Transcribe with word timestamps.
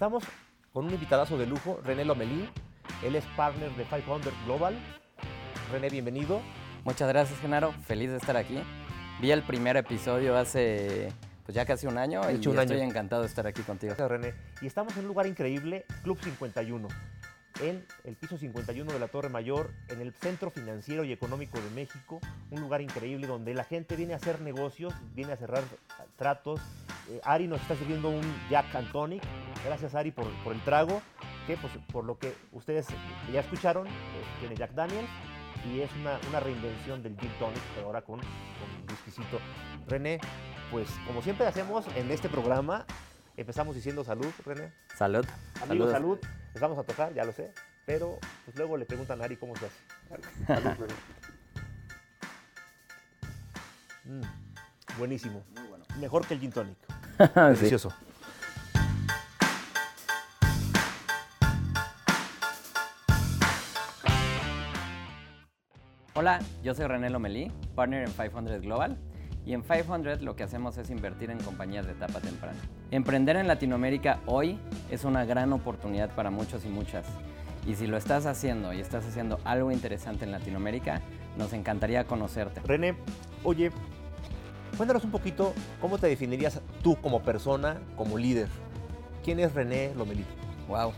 Estamos 0.00 0.24
con 0.72 0.86
un 0.86 0.94
invitadazo 0.94 1.36
de 1.36 1.44
lujo, 1.44 1.78
René 1.84 2.06
Lomelí. 2.06 2.48
Él 3.04 3.16
es 3.16 3.24
partner 3.36 3.70
de 3.72 3.84
500 3.84 4.32
Global. 4.46 4.74
René, 5.70 5.90
bienvenido. 5.90 6.40
Muchas 6.86 7.06
gracias, 7.06 7.38
Genaro. 7.40 7.72
Feliz 7.84 8.08
de 8.08 8.16
estar 8.16 8.34
aquí. 8.34 8.62
Vi 9.20 9.30
el 9.30 9.42
primer 9.42 9.76
episodio 9.76 10.38
hace 10.38 11.12
pues 11.44 11.54
ya 11.54 11.66
casi 11.66 11.86
un 11.86 11.98
año 11.98 12.22
y 12.30 12.36
un 12.48 12.58
estoy 12.58 12.78
año. 12.78 12.88
encantado 12.88 13.20
de 13.20 13.28
estar 13.28 13.46
aquí 13.46 13.60
contigo. 13.60 13.94
Gracias, 13.94 14.10
René. 14.10 14.34
Y 14.62 14.66
estamos 14.68 14.96
en 14.96 15.00
un 15.00 15.08
lugar 15.08 15.26
increíble, 15.26 15.84
Club 16.02 16.18
51, 16.18 16.88
en 17.62 17.86
el 18.04 18.16
piso 18.16 18.38
51 18.38 18.92
de 18.92 18.98
la 18.98 19.08
Torre 19.08 19.28
Mayor, 19.28 19.70
en 19.88 20.00
el 20.00 20.12
centro 20.12 20.50
financiero 20.50 21.04
y 21.04 21.12
económico 21.12 21.60
de 21.60 21.70
México. 21.70 22.20
Un 22.50 22.60
lugar 22.60 22.80
increíble 22.80 23.26
donde 23.26 23.54
la 23.54 23.64
gente 23.64 23.96
viene 23.96 24.14
a 24.14 24.16
hacer 24.16 24.40
negocios, 24.40 24.94
viene 25.14 25.32
a 25.32 25.36
cerrar 25.36 25.62
tratos. 26.16 26.60
Eh, 27.10 27.20
Ari 27.24 27.48
nos 27.48 27.60
está 27.60 27.76
sirviendo 27.76 28.08
un 28.08 28.22
Jack 28.48 28.74
and 28.74 28.90
Tonic. 28.92 29.22
Gracias, 29.64 29.94
Ari, 29.94 30.10
por, 30.10 30.26
por 30.42 30.54
el 30.54 30.60
trago, 30.62 31.02
que 31.46 31.56
pues, 31.56 31.72
por 31.92 32.04
lo 32.04 32.18
que 32.18 32.34
ustedes 32.52 32.86
ya 33.32 33.40
escucharon, 33.40 33.86
eh, 33.86 33.90
tiene 34.40 34.56
Jack 34.56 34.72
Daniels 34.72 35.08
y 35.66 35.80
es 35.80 35.90
una, 36.00 36.18
una 36.28 36.40
reinvención 36.40 37.02
del 37.02 37.18
Gin 37.18 37.30
Tonic, 37.38 37.62
pero 37.74 37.88
ahora 37.88 38.02
con, 38.02 38.20
con 38.20 38.28
whiskycito. 38.88 39.38
René, 39.86 40.20
pues 40.70 40.88
como 41.06 41.22
siempre 41.22 41.46
hacemos 41.46 41.84
en 41.96 42.10
este 42.10 42.28
programa, 42.28 42.86
empezamos 43.40 43.74
diciendo 43.74 44.04
salud, 44.04 44.30
René. 44.44 44.72
Salud. 44.96 45.24
Amigos, 45.62 45.90
salud. 45.90 46.18
Les 46.52 46.60
vamos 46.60 46.78
a 46.78 46.82
tocar, 46.82 47.12
ya 47.14 47.24
lo 47.24 47.32
sé, 47.32 47.52
pero 47.86 48.18
pues 48.44 48.56
luego 48.56 48.76
le 48.76 48.84
preguntan 48.84 49.20
a 49.20 49.24
Ari 49.24 49.36
cómo 49.36 49.54
se 49.56 49.66
hace. 49.66 50.46
Salud, 50.46 50.70
René. 50.78 50.94
Mm, 54.02 54.22
buenísimo. 54.98 55.44
Mejor 56.00 56.26
que 56.26 56.34
el 56.34 56.40
Gin 56.40 56.50
Tonic. 56.50 56.78
Sí. 57.18 57.26
Delicioso. 57.34 57.92
Hola, 66.14 66.40
yo 66.62 66.74
soy 66.74 66.86
René 66.86 67.08
Lomelí, 67.08 67.52
partner 67.74 68.08
en 68.08 68.12
500 68.12 68.60
Global. 68.62 68.98
Y 69.46 69.54
en 69.54 69.62
500 69.62 70.22
lo 70.22 70.36
que 70.36 70.42
hacemos 70.42 70.76
es 70.78 70.90
invertir 70.90 71.30
en 71.30 71.38
compañías 71.38 71.86
de 71.86 71.92
etapa 71.92 72.20
temprana. 72.20 72.58
Emprender 72.90 73.36
en 73.36 73.48
Latinoamérica 73.48 74.20
hoy 74.26 74.58
es 74.90 75.04
una 75.04 75.24
gran 75.24 75.52
oportunidad 75.52 76.14
para 76.14 76.30
muchos 76.30 76.64
y 76.64 76.68
muchas. 76.68 77.06
Y 77.66 77.74
si 77.74 77.86
lo 77.86 77.96
estás 77.96 78.26
haciendo 78.26 78.72
y 78.72 78.80
estás 78.80 79.06
haciendo 79.06 79.38
algo 79.44 79.70
interesante 79.70 80.24
en 80.24 80.32
Latinoamérica, 80.32 81.00
nos 81.36 81.52
encantaría 81.52 82.04
conocerte. 82.04 82.60
René, 82.60 82.94
oye, 83.44 83.70
cuéntanos 84.76 85.04
un 85.04 85.10
poquito 85.10 85.54
cómo 85.80 85.98
te 85.98 86.06
definirías 86.06 86.60
tú 86.82 86.96
como 86.96 87.22
persona, 87.22 87.80
como 87.96 88.18
líder. 88.18 88.48
¿Quién 89.24 89.40
es 89.40 89.52
René 89.54 89.92
Lomelí? 89.94 90.24
Wow, 90.68 90.92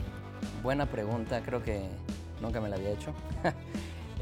buena 0.62 0.86
pregunta, 0.86 1.42
creo 1.44 1.62
que 1.62 1.82
nunca 2.40 2.60
me 2.60 2.68
la 2.68 2.76
había 2.76 2.90
hecho. 2.90 3.12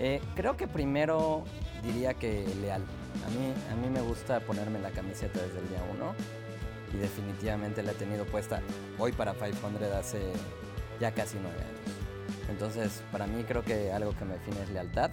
Eh, 0.02 0.22
creo 0.34 0.56
que 0.56 0.66
primero 0.66 1.44
diría 1.82 2.14
que 2.14 2.46
leal. 2.62 2.82
A 3.26 3.30
mí, 3.30 3.52
a 3.72 3.76
mí 3.76 3.88
me 3.90 4.00
gusta 4.00 4.40
ponerme 4.40 4.78
la 4.80 4.90
camiseta 4.90 5.40
desde 5.40 5.58
el 5.60 5.68
día 5.68 5.82
uno 5.94 6.14
y 6.94 6.96
definitivamente 6.98 7.82
la 7.82 7.92
he 7.92 7.94
tenido 7.94 8.24
puesta 8.24 8.60
hoy 8.98 9.12
para 9.12 9.34
500 9.34 9.82
hace 9.94 10.20
ya 11.00 11.12
casi 11.12 11.38
nueve 11.40 11.58
años. 11.58 12.48
Entonces, 12.50 13.02
para 13.12 13.26
mí 13.26 13.44
creo 13.44 13.62
que 13.64 13.92
algo 13.92 14.14
que 14.16 14.24
me 14.24 14.34
define 14.34 14.62
es 14.62 14.70
lealtad. 14.70 15.10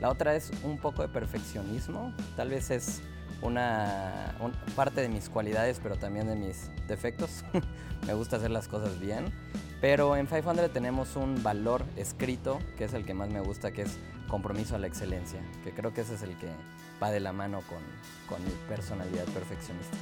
La 0.00 0.10
otra 0.10 0.34
es 0.36 0.50
un 0.62 0.78
poco 0.78 1.02
de 1.02 1.08
perfeccionismo. 1.08 2.12
Tal 2.36 2.50
vez 2.50 2.70
es 2.70 3.00
una 3.40 4.34
un- 4.40 4.52
parte 4.74 5.00
de 5.00 5.08
mis 5.08 5.28
cualidades, 5.28 5.80
pero 5.82 5.96
también 5.96 6.26
de 6.26 6.36
mis 6.36 6.70
defectos. 6.88 7.44
me 8.06 8.14
gusta 8.14 8.36
hacer 8.36 8.50
las 8.50 8.68
cosas 8.68 8.98
bien. 9.00 9.32
Pero 9.80 10.16
en 10.16 10.26
500 10.26 10.72
tenemos 10.72 11.16
un 11.16 11.42
valor 11.42 11.84
escrito, 11.96 12.58
que 12.76 12.84
es 12.84 12.94
el 12.94 13.04
que 13.04 13.14
más 13.14 13.28
me 13.30 13.40
gusta, 13.40 13.70
que 13.72 13.82
es 13.82 13.96
compromiso 14.28 14.74
a 14.76 14.78
la 14.78 14.86
excelencia, 14.86 15.40
que 15.62 15.72
creo 15.72 15.92
que 15.92 16.00
ese 16.02 16.14
es 16.14 16.22
el 16.22 16.36
que 16.38 16.48
va 17.02 17.10
de 17.10 17.20
la 17.20 17.32
mano 17.32 17.62
con, 17.68 17.78
con 18.28 18.44
mi 18.44 18.50
personalidad 18.68 19.24
perfeccionista. 19.26 19.96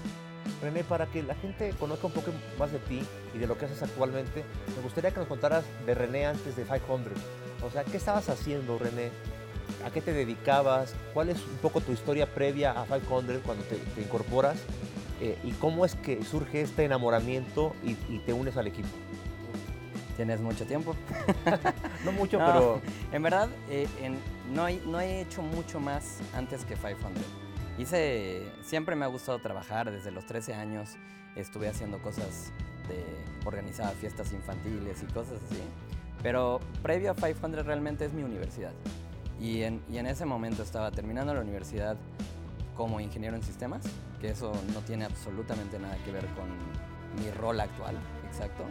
René, 0.60 0.84
para 0.84 1.06
que 1.06 1.22
la 1.22 1.34
gente 1.34 1.74
conozca 1.78 2.06
un 2.06 2.12
poco 2.12 2.30
más 2.58 2.72
de 2.72 2.78
ti 2.78 3.02
y 3.34 3.38
de 3.38 3.46
lo 3.46 3.58
que 3.58 3.66
haces 3.66 3.82
actualmente, 3.82 4.44
me 4.76 4.82
gustaría 4.82 5.10
que 5.10 5.18
nos 5.18 5.28
contaras 5.28 5.64
de 5.86 5.94
René 5.94 6.26
antes 6.26 6.56
de 6.56 6.64
500. 6.64 7.12
O 7.62 7.70
sea, 7.70 7.84
¿qué 7.84 7.96
estabas 7.96 8.28
haciendo, 8.28 8.78
René? 8.78 9.10
¿A 9.84 9.90
qué 9.90 10.00
te 10.00 10.12
dedicabas? 10.12 10.94
¿Cuál 11.14 11.30
es 11.30 11.38
un 11.38 11.56
poco 11.58 11.80
tu 11.80 11.92
historia 11.92 12.26
previa 12.26 12.72
a 12.72 12.84
500 12.84 13.38
cuando 13.44 13.64
te, 13.64 14.00
incorporas? 14.00 14.58
Eh, 15.20 15.38
¿Y 15.44 15.52
cómo 15.52 15.84
es 15.84 15.94
que 15.94 16.24
surge 16.24 16.62
este 16.62 16.84
enamoramiento 16.84 17.74
y 17.82 18.18
te 18.18 18.32
unes 18.32 18.56
al 18.56 18.66
equipo? 18.66 18.88
¿Tienes 20.16 20.40
mucho 20.40 20.66
tiempo? 20.66 20.94
No 22.04 22.12
mucho, 22.12 22.38
No, 22.38 22.46
pero 22.46 22.80
En 23.12 23.22
verdad, 23.22 23.48
eh, 23.70 23.86
en- 24.00 24.18
no, 24.52 24.64
hay- 24.64 24.82
no 24.86 25.00
he 25.00 25.20
hecho 25.20 25.40
mucho 25.42 25.78
más 25.80 26.18
antes 26.34 26.64
que 26.64 26.74
500. 26.74 27.22
Hice, 27.78 28.42
siempre 28.62 28.96
me 28.96 29.04
ha 29.04 29.08
gustado 29.08 29.38
trabajar, 29.38 29.90
desde 29.90 30.10
los 30.10 30.26
13 30.26 30.54
años 30.54 30.90
estuve 31.36 31.68
haciendo 31.68 32.02
cosas 32.02 32.52
de, 32.88 33.04
organizaba 33.46 33.90
fiestas 33.90 34.32
infantiles 34.32 35.02
y 35.02 35.06
cosas 35.12 35.38
así. 35.50 35.60
Pero 36.22 36.60
previo 36.82 37.12
a 37.12 37.14
500 37.14 37.64
realmente 37.64 38.04
es 38.04 38.12
mi 38.12 38.22
universidad. 38.22 38.72
Y 39.40 39.62
en, 39.62 39.80
y 39.90 39.98
en 39.98 40.06
ese 40.06 40.24
momento 40.26 40.62
estaba 40.62 40.90
terminando 40.90 41.32
la 41.34 41.40
universidad 41.40 41.96
como 42.76 43.00
ingeniero 43.00 43.36
en 43.36 43.42
sistemas, 43.42 43.82
que 44.20 44.28
eso 44.30 44.52
no 44.74 44.80
tiene 44.80 45.04
absolutamente 45.04 45.78
nada 45.78 45.96
que 46.04 46.10
ver 46.12 46.26
con 46.28 46.48
mi 47.22 47.30
rol 47.30 47.60
actual, 47.60 47.96
exacto. 48.28 48.64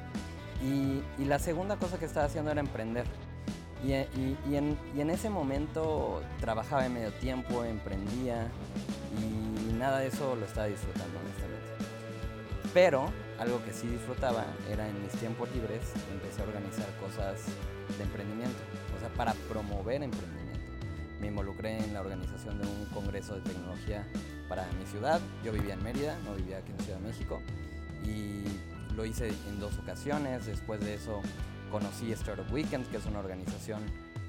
Y, 0.63 1.01
la 1.25 1.39
segunda 1.39 1.77
cosa 1.77 1.97
que 1.97 2.05
estaba 2.05 2.25
haciendo 2.25 2.51
era 2.51 2.59
emprender. 2.59 3.05
Y, 3.83 3.93
y- 3.93 4.55
en, 4.55 5.09
ese 5.09 5.29
momento 5.29 6.21
trabajaba 6.39 6.85
en 6.85 6.93
medio 6.93 7.11
tiempo, 7.13 7.63
emprendía 7.63 8.47
y 9.19 9.73
nada 9.73 9.99
de 9.99 10.07
eso 10.07 10.35
lo 10.35 10.45
estaba 10.45 10.67
disfrutando, 10.67 11.19
honestamente. 11.19 11.71
Pero 12.73 13.09
algo 13.39 13.63
que 13.65 13.73
sí 13.73 13.87
disfrutaba 13.87 14.45
era 14.69 14.87
en 14.87 15.01
mis 15.01 15.11
tiempos 15.13 15.49
libres 15.51 15.81
empecé 16.11 16.41
a 16.41 16.45
organizar 16.45 16.87
cosas 16.99 17.41
de 17.97 18.03
emprendimiento, 18.03 18.59
o 18.95 18.99
sea, 18.99 19.09
para 19.09 19.33
promover 19.49 20.03
emprendimiento. 20.03 20.41
Me 21.19 21.27
involucré 21.27 21.77
en 21.77 21.93
la 21.93 22.01
organización 22.01 22.59
de 22.59 22.67
un 22.67 22.85
congreso 22.93 23.35
de 23.35 23.41
tecnología 23.41 24.07
para 24.47 24.65
mi 24.79 24.85
ciudad. 24.85 25.19
Yo 25.43 25.51
vivía 25.51 25.73
en 25.73 25.83
Mérida, 25.83 26.17
no 26.23 26.35
vivía 26.35 26.59
aquí 26.59 26.71
en 26.71 26.79
Ciudad 26.79 26.99
de 26.99 27.07
México. 27.07 27.41
Lo 28.95 29.05
hice 29.05 29.29
en 29.29 29.59
dos 29.59 29.77
ocasiones. 29.77 30.45
Después 30.45 30.79
de 30.81 30.95
eso 30.95 31.21
conocí 31.71 32.11
Startup 32.11 32.51
Weekend, 32.51 32.89
que 32.89 32.97
es 32.97 33.05
una 33.05 33.19
organización 33.19 33.81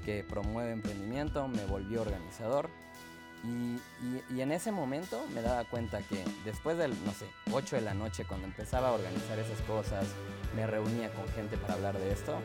que 0.05 0.23
promueve 0.23 0.71
emprendimiento. 0.71 1.47
Me 1.47 1.65
volví 1.65 1.97
organizador. 1.97 2.69
Y, 3.43 3.75
y- 4.05 4.23
y 4.37 4.41
en 4.41 4.53
ese 4.53 4.71
momento 4.71 5.25
me 5.33 5.41
daba 5.41 5.65
cuenta 5.65 5.99
que 6.01 6.23
después 6.45 6.77
del, 6.77 6.91
no 7.05 7.11
sé, 7.11 7.25
8 7.51 7.75
de 7.75 7.81
la 7.81 7.93
noche, 7.93 8.23
cuando 8.25 8.47
empezaba 8.47 8.87
a 8.87 8.91
organizar 8.93 9.37
esas 9.37 9.59
cosas, 9.67 10.05
me 10.55 10.65
reunía 10.65 11.11
con 11.11 11.27
gente 11.35 11.57
para 11.57 11.73
hablar 11.73 11.97
de 11.99 12.11
esto, 12.13 12.37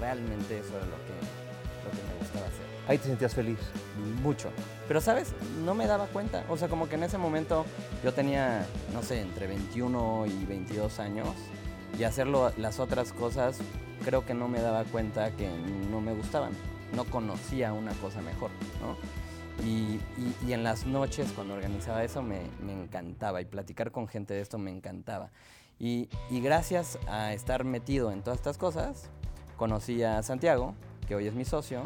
realmente 0.00 0.58
eso 0.60 0.70
era 0.76 0.86
lo 0.86 0.96
que, 1.04 1.12
lo 1.84 1.90
que 1.90 2.12
me 2.12 2.18
gustaba 2.20 2.46
hacer 2.46 2.66
ahí 2.88 2.96
te 2.96 3.04
sentías 3.04 3.34
feliz. 3.34 3.58
mucho. 4.22 4.48
Pero, 4.88 5.02
¿sabes? 5.02 5.34
No 5.62 5.74
me 5.74 5.86
daba 5.86 6.06
cuenta. 6.06 6.46
O 6.48 6.56
sea, 6.56 6.68
como 6.68 6.88
que 6.88 6.94
en 6.94 7.02
ese 7.02 7.18
momento 7.18 7.66
yo 8.02 8.14
tenía, 8.14 8.64
no 8.94 9.02
sé, 9.02 9.20
entre 9.20 9.46
21 9.46 10.24
y 10.24 10.46
22 10.46 10.98
años. 10.98 11.28
Y 11.96 12.02
hacerlo 12.04 12.52
las 12.56 12.80
otras 12.80 13.12
cosas, 13.12 13.58
creo 14.04 14.24
que 14.26 14.34
no 14.34 14.48
me 14.48 14.60
daba 14.60 14.84
cuenta 14.84 15.30
que 15.36 15.48
no 15.90 16.00
me 16.00 16.12
gustaban. 16.12 16.52
No 16.94 17.04
conocía 17.04 17.72
una 17.72 17.92
cosa 17.94 18.20
mejor, 18.22 18.50
¿no? 18.80 18.96
Y, 19.66 20.00
y- 20.46 20.52
en 20.52 20.62
las 20.62 20.86
noches 20.86 21.32
cuando 21.34 21.54
organizaba 21.54 22.04
eso 22.04 22.22
me, 22.22 22.42
me 22.64 22.72
encantaba. 22.72 23.40
Y 23.40 23.44
platicar 23.44 23.90
con 23.90 24.06
gente 24.08 24.34
de 24.34 24.40
esto 24.40 24.58
me 24.58 24.70
encantaba. 24.70 25.30
Y, 25.80 26.08
y 26.30 26.40
gracias 26.40 26.98
a 27.08 27.32
estar 27.34 27.64
metido 27.64 28.10
en 28.10 28.22
todas 28.22 28.38
estas 28.38 28.58
cosas, 28.58 29.10
conocí 29.56 30.02
a 30.02 30.22
Santiago, 30.22 30.74
que 31.06 31.14
hoy 31.14 31.26
es 31.26 31.34
mi 31.34 31.44
socio, 31.44 31.82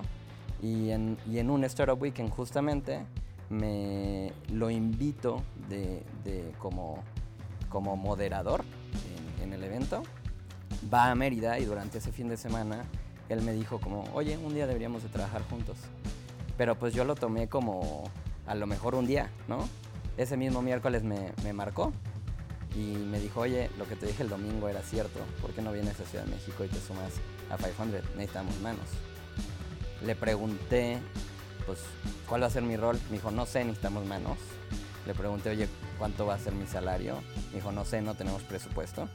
y 0.62 0.90
en, 0.90 1.18
en 1.30 1.50
un 1.50 1.64
Startup 1.64 2.00
Weekend 2.00 2.30
justamente 2.30 3.04
me 3.50 4.32
lo 4.50 4.70
invito 4.70 5.42
de, 5.68 6.02
de 6.24 6.52
como, 6.58 7.02
como 7.68 7.96
moderador 7.96 8.64
en, 9.42 9.52
el 9.52 9.64
evento. 9.64 10.02
Va 10.92 11.10
a 11.10 11.14
Mérida 11.14 11.58
y 11.58 11.64
durante 11.64 11.98
ese 11.98 12.12
fin 12.12 12.28
de 12.28 12.36
semana 12.36 12.84
él 13.28 13.42
me 13.42 13.52
dijo 13.52 13.80
como, 13.80 14.04
oye, 14.14 14.36
un 14.36 14.54
día 14.54 14.66
deberíamos 14.66 15.02
de 15.02 15.08
trabajar 15.08 15.42
juntos. 15.48 15.78
Pero 16.56 16.78
pues 16.78 16.94
yo 16.94 17.04
lo 17.04 17.14
tomé 17.14 17.48
como 17.48 18.04
a 18.46 18.54
lo 18.54 18.66
mejor 18.66 18.94
un 18.94 19.06
día, 19.06 19.30
¿no? 19.48 19.68
Ese 20.16 20.36
mismo 20.36 20.62
miércoles 20.62 21.02
me, 21.02 21.32
me 21.42 21.52
marcó 21.52 21.92
y 22.74 22.96
me 22.96 23.20
dijo, 23.20 23.40
oye, 23.40 23.70
lo 23.78 23.86
que 23.86 23.96
te 23.96 24.06
dije 24.06 24.22
el 24.22 24.28
domingo 24.28 24.68
era 24.68 24.82
cierto, 24.82 25.20
¿por 25.40 25.52
qué 25.52 25.62
no 25.62 25.72
vienes 25.72 25.98
a 26.00 26.04
Ciudad 26.04 26.24
de 26.24 26.32
México 26.32 26.64
y 26.64 26.68
te 26.68 26.80
sumas 26.80 27.12
a 27.50 27.56
500? 27.56 28.16
Necesitamos 28.16 28.58
manos. 28.60 28.86
Le 30.04 30.16
pregunté, 30.16 30.98
pues, 31.66 31.78
¿cuál 32.28 32.42
va 32.42 32.46
a 32.46 32.50
ser 32.50 32.62
mi 32.62 32.76
rol? 32.76 32.98
Me 33.08 33.16
dijo, 33.16 33.30
no 33.30 33.46
sé, 33.46 33.64
necesitamos 33.64 34.06
manos. 34.06 34.38
Le 35.06 35.14
pregunté, 35.14 35.50
oye, 35.50 35.68
¿cuánto 35.98 36.26
va 36.26 36.34
a 36.34 36.38
ser 36.38 36.54
mi 36.54 36.66
salario? 36.66 37.16
Me 37.50 37.56
dijo, 37.56 37.72
no 37.72 37.84
sé, 37.84 38.00
no 38.02 38.14
tenemos 38.14 38.42
presupuesto. 38.42 39.08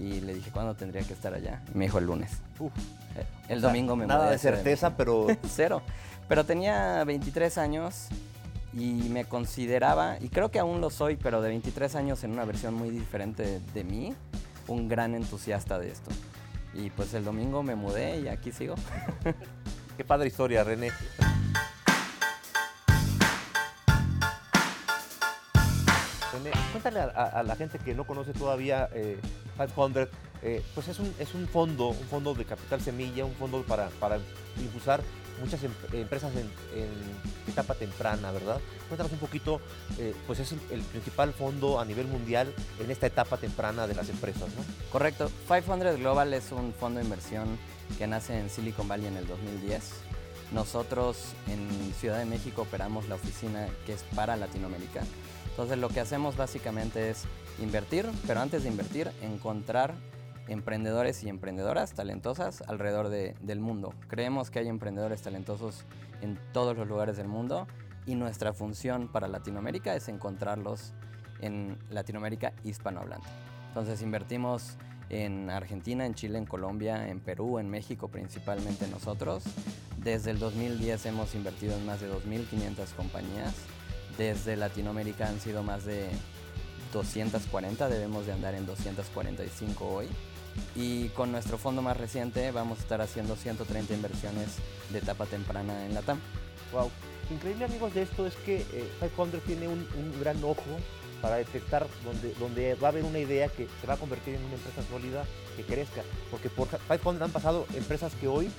Y 0.00 0.20
le 0.20 0.34
dije, 0.34 0.50
¿cuándo 0.52 0.74
tendría 0.76 1.02
que 1.02 1.12
estar 1.12 1.34
allá? 1.34 1.60
Y 1.74 1.76
me 1.78 1.86
dijo 1.86 1.98
el 1.98 2.04
lunes. 2.06 2.30
Uf. 2.60 2.72
Eh, 3.16 3.24
El 3.48 3.58
O 3.58 3.60
sea, 3.60 3.68
domingo 3.70 3.96
me 3.96 4.06
Nada 4.06 4.24
mudé 4.24 4.32
de 4.32 4.38
certeza, 4.38 4.96
pero. 4.96 5.26
Cero. 5.48 5.82
Pero 6.28 6.44
tenía 6.44 7.02
23 7.04 7.58
años 7.58 8.06
y 8.74 9.08
me 9.08 9.24
consideraba, 9.24 10.18
y 10.20 10.28
creo 10.28 10.50
que 10.50 10.58
aún 10.58 10.80
lo 10.80 10.90
soy, 10.90 11.16
pero 11.16 11.40
de 11.40 11.48
23 11.48 11.94
años 11.96 12.22
en 12.22 12.32
una 12.32 12.44
versión 12.44 12.74
muy 12.74 12.90
diferente 12.90 13.60
de 13.74 13.82
mí, 13.84 14.14
un 14.68 14.88
gran 14.88 15.14
entusiasta 15.14 15.78
de 15.78 15.90
esto. 15.90 16.10
Y 16.74 16.90
pues 16.90 17.14
el 17.14 17.24
domingo 17.24 17.62
me 17.62 17.74
mudé 17.74 18.20
y 18.20 18.28
aquí 18.28 18.52
sigo. 18.52 18.74
qué 19.96 20.04
padre 20.04 20.28
historia, 20.28 20.62
René. 20.64 20.90
René, 26.32 26.50
cuéntale 26.72 27.00
a, 27.00 27.04
a- 27.06 27.40
a 27.40 27.42
la 27.42 27.56
gente 27.56 27.78
que 27.78 27.94
no 27.94 28.04
conoce 28.04 28.32
todavía 28.32 28.88
eh, 28.92 29.18
500, 29.66 30.08
eh, 30.42 30.62
pues 30.74 30.88
es 30.88 30.98
un, 30.98 31.12
es 31.18 31.34
un 31.34 31.48
fondo, 31.48 31.88
un 31.88 32.06
fondo 32.06 32.34
de 32.34 32.44
capital 32.44 32.80
semilla, 32.80 33.24
un 33.24 33.34
fondo 33.34 33.62
para, 33.62 33.88
para 34.00 34.18
impulsar 34.58 35.02
muchas 35.40 35.62
em- 35.64 35.72
empresas 35.92 36.32
en, 36.36 36.48
etapa 37.48 37.74
temprana, 37.74 38.30
¿verdad? 38.30 38.60
Cuéntanos 38.88 39.12
un 39.12 39.18
poquito, 39.18 39.60
eh, 39.98 40.14
pues 40.26 40.38
es 40.38 40.52
el, 40.52 40.60
el 40.70 40.80
principal 40.82 41.32
fondo 41.32 41.80
a 41.80 41.84
nivel 41.84 42.06
mundial 42.06 42.52
en 42.78 42.90
esta 42.90 43.06
etapa 43.06 43.36
temprana 43.36 43.86
de 43.86 43.94
las 43.94 44.08
empresas, 44.10 44.48
¿no? 44.54 44.64
Correcto. 44.92 45.30
500 45.48 45.98
Global 45.98 46.34
es 46.34 46.52
un 46.52 46.72
fondo 46.74 47.00
de 47.00 47.04
inversión 47.04 47.58
que 47.96 48.06
nace 48.06 48.38
en 48.38 48.50
Silicon 48.50 48.86
Valley 48.86 49.06
en 49.06 49.16
el 49.16 49.26
2010. 49.26 49.82
Nosotros 50.52 51.34
en 51.46 51.94
Ciudad 51.94 52.18
de 52.18 52.24
México 52.24 52.62
operamos 52.62 53.08
la 53.08 53.16
oficina 53.16 53.68
que 53.86 53.94
es 53.94 54.02
para 54.14 54.36
Latinoamérica. 54.36 55.02
Entonces 55.50 55.78
lo 55.78 55.88
que 55.88 56.00
hacemos 56.00 56.36
básicamente 56.36 57.10
es 57.10 57.24
invertir, 57.60 58.06
pero 58.26 58.40
antes 58.40 58.62
de 58.62 58.68
invertir, 58.68 59.10
encontrar 59.22 59.94
emprendedores 60.48 61.22
y 61.24 61.28
emprendedoras 61.28 61.92
talentosas 61.92 62.62
alrededor 62.66 63.08
de- 63.08 63.34
del 63.40 63.60
mundo. 63.60 63.92
Creemos 64.08 64.50
que 64.50 64.60
hay 64.60 64.68
emprendedores 64.68 65.20
talentosos 65.22 65.84
en 66.22 66.38
todos 66.52 66.76
los 66.76 66.88
lugares 66.88 67.16
del 67.16 67.28
mundo 67.28 67.66
y 68.06 68.14
nuestra 68.14 68.52
función 68.54 69.08
para 69.08 69.28
Latinoamérica 69.28 69.94
es 69.94 70.08
encontrarlos 70.08 70.94
en 71.40 71.78
Latinoamérica 71.90 72.54
hispanohablante. 72.64 73.28
Entonces 73.68 74.00
invertimos 74.00 74.78
en 75.10 75.50
Argentina, 75.50 76.06
en 76.06 76.14
Chile, 76.14 76.38
en 76.38 76.46
Colombia, 76.46 77.08
en 77.08 77.20
Perú, 77.20 77.58
en 77.58 77.68
México 77.68 78.08
principalmente 78.08 78.86
nosotros. 78.88 79.44
Desde 79.98 80.30
el 80.30 80.38
2010 80.38 81.04
hemos 81.06 81.34
invertido 81.34 81.76
en 81.76 81.84
más 81.84 82.00
de 82.00 82.08
2.500 82.10 82.92
compañías. 82.94 83.54
Desde 84.16 84.56
Latinoamérica 84.56 85.28
han 85.28 85.40
sido 85.40 85.62
más 85.62 85.84
de 85.84 86.08
240, 86.92 87.88
debemos 87.88 88.26
de 88.26 88.32
andar 88.32 88.54
en 88.54 88.66
245 88.66 89.86
hoy. 89.86 90.08
Y 90.74 91.08
con 91.10 91.30
nuestro 91.30 91.58
fondo 91.58 91.82
más 91.82 91.96
reciente 91.96 92.50
vamos 92.50 92.78
a 92.78 92.82
estar 92.82 93.00
haciendo 93.00 93.36
130 93.36 93.94
inversiones 93.94 94.56
de 94.90 94.98
etapa 94.98 95.26
temprana 95.26 95.86
en 95.86 95.94
la 95.94 96.02
TAM. 96.02 96.20
Wow. 96.72 96.90
Increíble 97.30 97.66
amigos 97.66 97.94
de 97.94 98.02
esto 98.02 98.26
es 98.26 98.34
que 98.36 98.56
eh, 98.72 98.90
500 99.00 99.42
tiene 99.42 99.68
un, 99.68 99.86
gran 100.18 100.42
ojo 100.42 100.64
para 101.20 101.36
detectar 101.36 101.86
donde, 102.04 102.32
donde 102.34 102.74
va 102.76 102.88
a 102.88 102.90
haber 102.90 103.04
una 103.04 103.18
idea 103.18 103.48
que 103.48 103.66
se 103.80 103.86
va 103.86 103.94
a 103.94 103.96
convertir 103.96 104.34
en 104.34 104.44
una 104.44 104.54
empresa 104.54 104.82
sólida 104.88 105.24
que 105.56 105.64
crezca. 105.64 106.02
Porque 106.30 106.48
por 106.48 106.68
500 106.68 107.22
han 107.22 107.30
pasado 107.30 107.66
empresas 107.74 108.14
que 108.14 108.28
hoy 108.28 108.50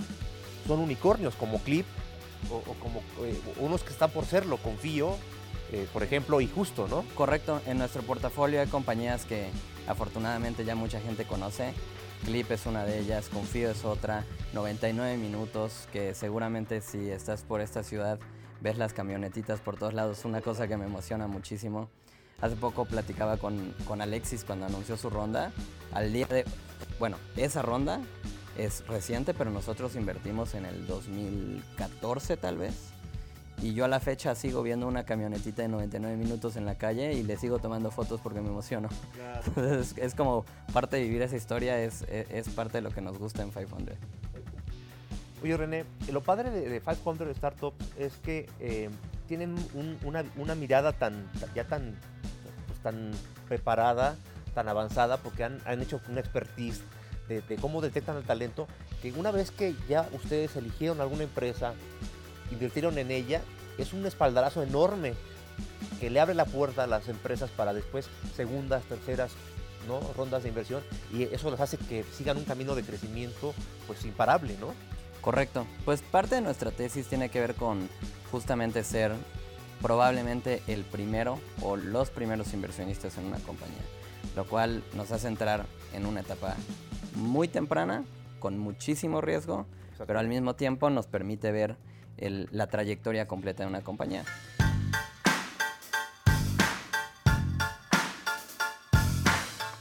son 0.68 0.80
unicornios, 0.80 1.36
como 1.36 1.60
Clip, 1.64 1.86
o, 2.50 2.58
o 2.58 2.74
como 2.76 3.00
eh, 3.26 3.40
unos 3.60 3.84
que 3.84 3.92
están 3.92 4.12
por 4.12 4.26
serlo, 4.26 4.58
Confío, 4.58 5.18
eh, 5.72 5.88
por 5.94 6.04
ejemplo, 6.04 6.42
y 6.42 6.48
Justo, 6.48 6.88
¿no? 6.88 7.04
Correcto, 7.16 7.62
en 7.66 7.78
nuestro 7.78 8.02
portafolio 8.04 8.62
hay 8.62 8.68
compañías 8.68 9.26
que 9.26 9.50
afortunadamente 9.88 10.66
ya 10.66 10.76
mucha 10.76 11.00
gente 11.00 11.26
conoce. 11.26 11.74
Clip 12.26 12.52
es 12.52 12.66
una 12.66 12.84
de 12.84 13.00
ellas, 13.00 13.30
Confío 13.30 13.72
es 13.72 13.86
otra, 13.86 14.26
99 14.54 15.18
minutos, 15.18 15.88
que 15.94 16.14
seguramente 16.14 16.82
si 16.82 17.10
estás 17.10 17.44
por 17.44 17.62
esta 17.62 17.84
ciudad 17.84 18.20
ves 18.62 18.78
las 18.78 18.94
camionetitas 18.94 19.62
por 19.62 19.78
todos 19.78 19.94
lados, 19.94 20.26
una 20.26 20.42
cosa 20.42 20.68
que 20.68 20.78
me 20.78 20.86
emociona 20.86 21.28
muchísimo. 21.28 21.90
Hace 22.42 22.56
poco 22.56 22.86
platicaba 22.86 23.38
con, 23.38 23.74
con 23.86 24.02
Alexis 24.02 24.44
cuando 24.44 24.66
anunció 24.66 24.98
su 24.98 25.10
ronda. 25.10 25.52
Al 25.92 26.14
día 26.14 26.26
de, 26.26 26.46
bueno, 26.98 27.18
esa 27.36 27.62
ronda 27.62 28.02
es 28.58 28.86
reciente, 28.88 29.34
pero 29.34 29.52
nosotros 29.52 29.96
invertimos 29.96 30.54
en 30.56 30.66
el 30.66 30.88
2014 30.88 32.38
tal 32.38 32.58
vez. 32.58 32.94
Y 33.62 33.74
yo 33.74 33.84
a 33.86 33.88
la 33.90 34.00
fecha 34.00 34.36
sigo 34.36 34.64
viendo 34.64 34.88
una 34.88 35.04
camionetita 35.04 35.62
de 35.64 35.68
99 35.68 36.16
minutos 36.16 36.56
en 36.56 36.66
la 36.66 36.76
calle 36.76 37.14
y 37.14 37.24
le 37.24 37.36
sigo 37.38 37.60
tomando 37.60 37.92
fotos 37.92 38.22
porque 38.22 38.40
me 38.42 38.48
emociono. 38.48 38.88
Entonces 39.48 39.92
es, 39.92 39.98
es 39.98 40.16
como 40.16 40.46
parte 40.72 40.96
de 40.98 41.04
vivir 41.04 41.22
esa 41.22 41.36
historia, 41.36 41.78
es, 41.82 42.04
es, 42.04 42.28
es 42.32 42.50
parte 42.50 42.78
de 42.78 42.82
lo 42.82 42.92
que 42.92 43.02
nos 43.02 43.18
gusta 43.18 43.42
en 43.44 43.52
500. 43.52 43.98
Oye, 45.44 45.56
René, 45.58 45.86
lo 46.12 46.22
padre 46.22 46.52
de, 46.52 46.70
de 46.70 46.82
500 46.82 47.36
Startups 47.36 47.86
es 47.98 48.14
que 48.18 48.50
eh, 48.60 48.90
tienen 49.28 49.56
un- 49.74 49.98
una, 50.04 50.24
una 50.38 50.56
mirada 50.56 50.92
tan, 50.94 51.30
ya 51.56 51.66
tan, 51.66 51.96
pues, 52.68 52.80
tan 52.80 53.12
preparada, 53.48 54.16
tan 54.54 54.68
avanzada, 54.68 55.18
porque 55.18 55.44
han, 55.46 55.60
han 55.66 55.82
hecho 55.82 56.02
una 56.10 56.20
expertise 56.20 56.82
de, 57.30 57.42
de 57.42 57.56
cómo 57.58 57.80
detectan 57.82 58.18
el 58.18 58.24
talento, 58.24 58.68
que 59.02 59.12
una 59.14 59.32
vez 59.32 59.52
que 59.52 59.76
ya 59.88 60.10
ustedes 60.14 60.56
eligieron 60.58 61.00
alguna 61.00 61.24
empresa, 61.24 61.74
invirtieron 62.52 62.98
en 62.98 63.12
ella, 63.12 63.42
es 63.78 63.94
un 63.94 64.06
espaldarazo 64.06 64.64
enorme 64.64 65.14
que 66.00 66.10
le 66.10 66.20
abre 66.20 66.34
la 66.34 66.46
puerta 66.46 66.84
a 66.84 66.88
las 66.88 67.08
empresas 67.10 67.50
para 67.50 67.74
después 67.74 68.08
segundas, 68.36 68.84
terceras, 68.84 69.32
¿no? 69.88 70.00
rondas 70.16 70.44
de 70.44 70.50
inversión 70.50 70.82
y 71.14 71.24
eso 71.24 71.52
les 71.52 71.60
hace 71.60 71.78
que 71.78 72.04
sigan 72.16 72.38
un 72.38 72.46
camino 72.46 72.76
de 72.76 72.84
crecimiento 72.84 73.54
pues 73.88 74.06
imparable, 74.06 74.56
¿no? 74.60 74.74
Correcto. 75.22 75.66
Pues 75.86 76.02
parte 76.02 76.36
de 76.36 76.42
nuestra 76.42 76.72
tesis 76.72 77.08
tiene 77.08 77.30
que 77.30 77.42
ver 77.42 77.56
con 77.56 77.90
justamente 78.32 78.84
ser 78.84 79.12
probablemente 79.82 80.62
el 80.68 80.84
primero 80.84 81.40
o 81.62 81.76
los 81.76 82.10
primeros 82.10 82.54
inversionistas 82.54 83.18
en 83.18 83.26
una 83.26 83.40
compañía, 83.40 83.82
lo 84.36 84.46
cual 84.46 84.84
nos 84.94 85.12
hace 85.12 85.28
entrar 85.28 85.66
en 85.94 86.06
una 86.06 86.22
etapa 86.22 86.56
muy 87.16 87.48
temprana, 87.48 88.04
con 88.40 88.58
muchísimo 88.58 89.20
riesgo, 89.20 89.66
pero 90.06 90.20
al 90.20 90.28
mismo 90.28 90.56
tiempo 90.56 90.90
nos 90.90 91.08
permite 91.08 91.52
ver 91.52 91.76
el- 92.20 92.48
la 92.52 92.68
trayectoria 92.68 93.28
completa 93.28 93.64
de 93.64 93.70
una 93.70 93.82
compañía. 93.82 94.24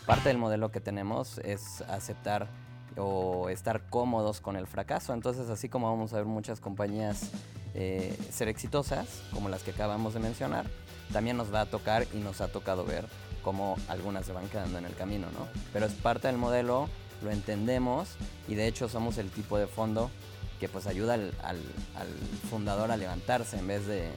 Parte 0.06 0.28
del 0.30 0.38
modelo 0.38 0.70
que 0.70 0.80
tenemos 0.80 1.38
es 1.38 1.82
aceptar 1.82 2.48
o 2.96 3.50
estar 3.50 3.88
cómodos 3.90 4.40
con 4.40 4.56
el 4.56 4.66
fracaso. 4.66 5.12
Entonces, 5.12 5.50
así 5.50 5.68
como 5.68 5.90
vamos 5.90 6.12
a 6.14 6.16
ver 6.16 6.24
muchas 6.24 6.60
compañías 6.60 7.30
eh, 7.74 8.16
ser 8.32 8.48
exitosas, 8.48 9.22
como 9.32 9.50
las 9.50 9.62
que 9.62 9.70
acabamos 9.72 10.14
de 10.14 10.20
mencionar, 10.20 10.64
también 11.12 11.36
nos 11.36 11.52
va 11.52 11.60
a 11.60 11.66
tocar 11.66 12.06
y 12.14 12.16
nos 12.18 12.40
ha 12.40 12.48
tocado 12.48 12.84
ver 12.84 13.04
cómo 13.44 13.76
algunas 13.88 14.24
se 14.26 14.32
van 14.32 14.48
quedando 14.48 14.78
en 14.78 14.86
el 14.86 14.94
camino, 14.94 15.26
¿no? 15.38 15.46
Pero 15.72 15.86
es 15.86 15.92
parte 15.92 16.26
del 16.28 16.38
modelo, 16.38 16.88
lo 17.22 17.30
entendemos 17.30 18.16
y 18.48 18.54
de 18.54 18.66
hecho 18.66 18.88
somos 18.88 19.18
el 19.18 19.30
tipo 19.30 19.58
de 19.58 19.66
fondo 19.66 20.10
que 20.60 20.68
pues 20.68 20.86
ayuda 20.86 21.14
al, 21.14 21.32
al- 21.42 21.62
al 21.94 22.08
fundador 22.50 22.90
a 22.90 22.96
levantarse 22.96 23.58
en 23.58 23.66
vez 23.66 23.86
de, 23.86 24.08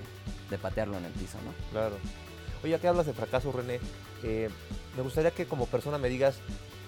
de 0.50 0.57
patearlo 0.57 0.98
en 0.98 1.05
el 1.05 1.12
piso, 1.12 1.38
¿no? 1.45 1.53
Claro. 1.71 1.98
Oye, 2.63 2.71
ya 2.71 2.79
que 2.79 2.88
hablas 2.88 3.05
de 3.05 3.13
fracaso, 3.13 3.51
René, 3.51 3.79
eh, 4.24 4.50
me 4.95 5.01
gustaría 5.03 5.31
que 5.31 5.45
como 5.45 5.65
persona 5.67 5.98
me 5.98 6.10
digas 6.10 6.36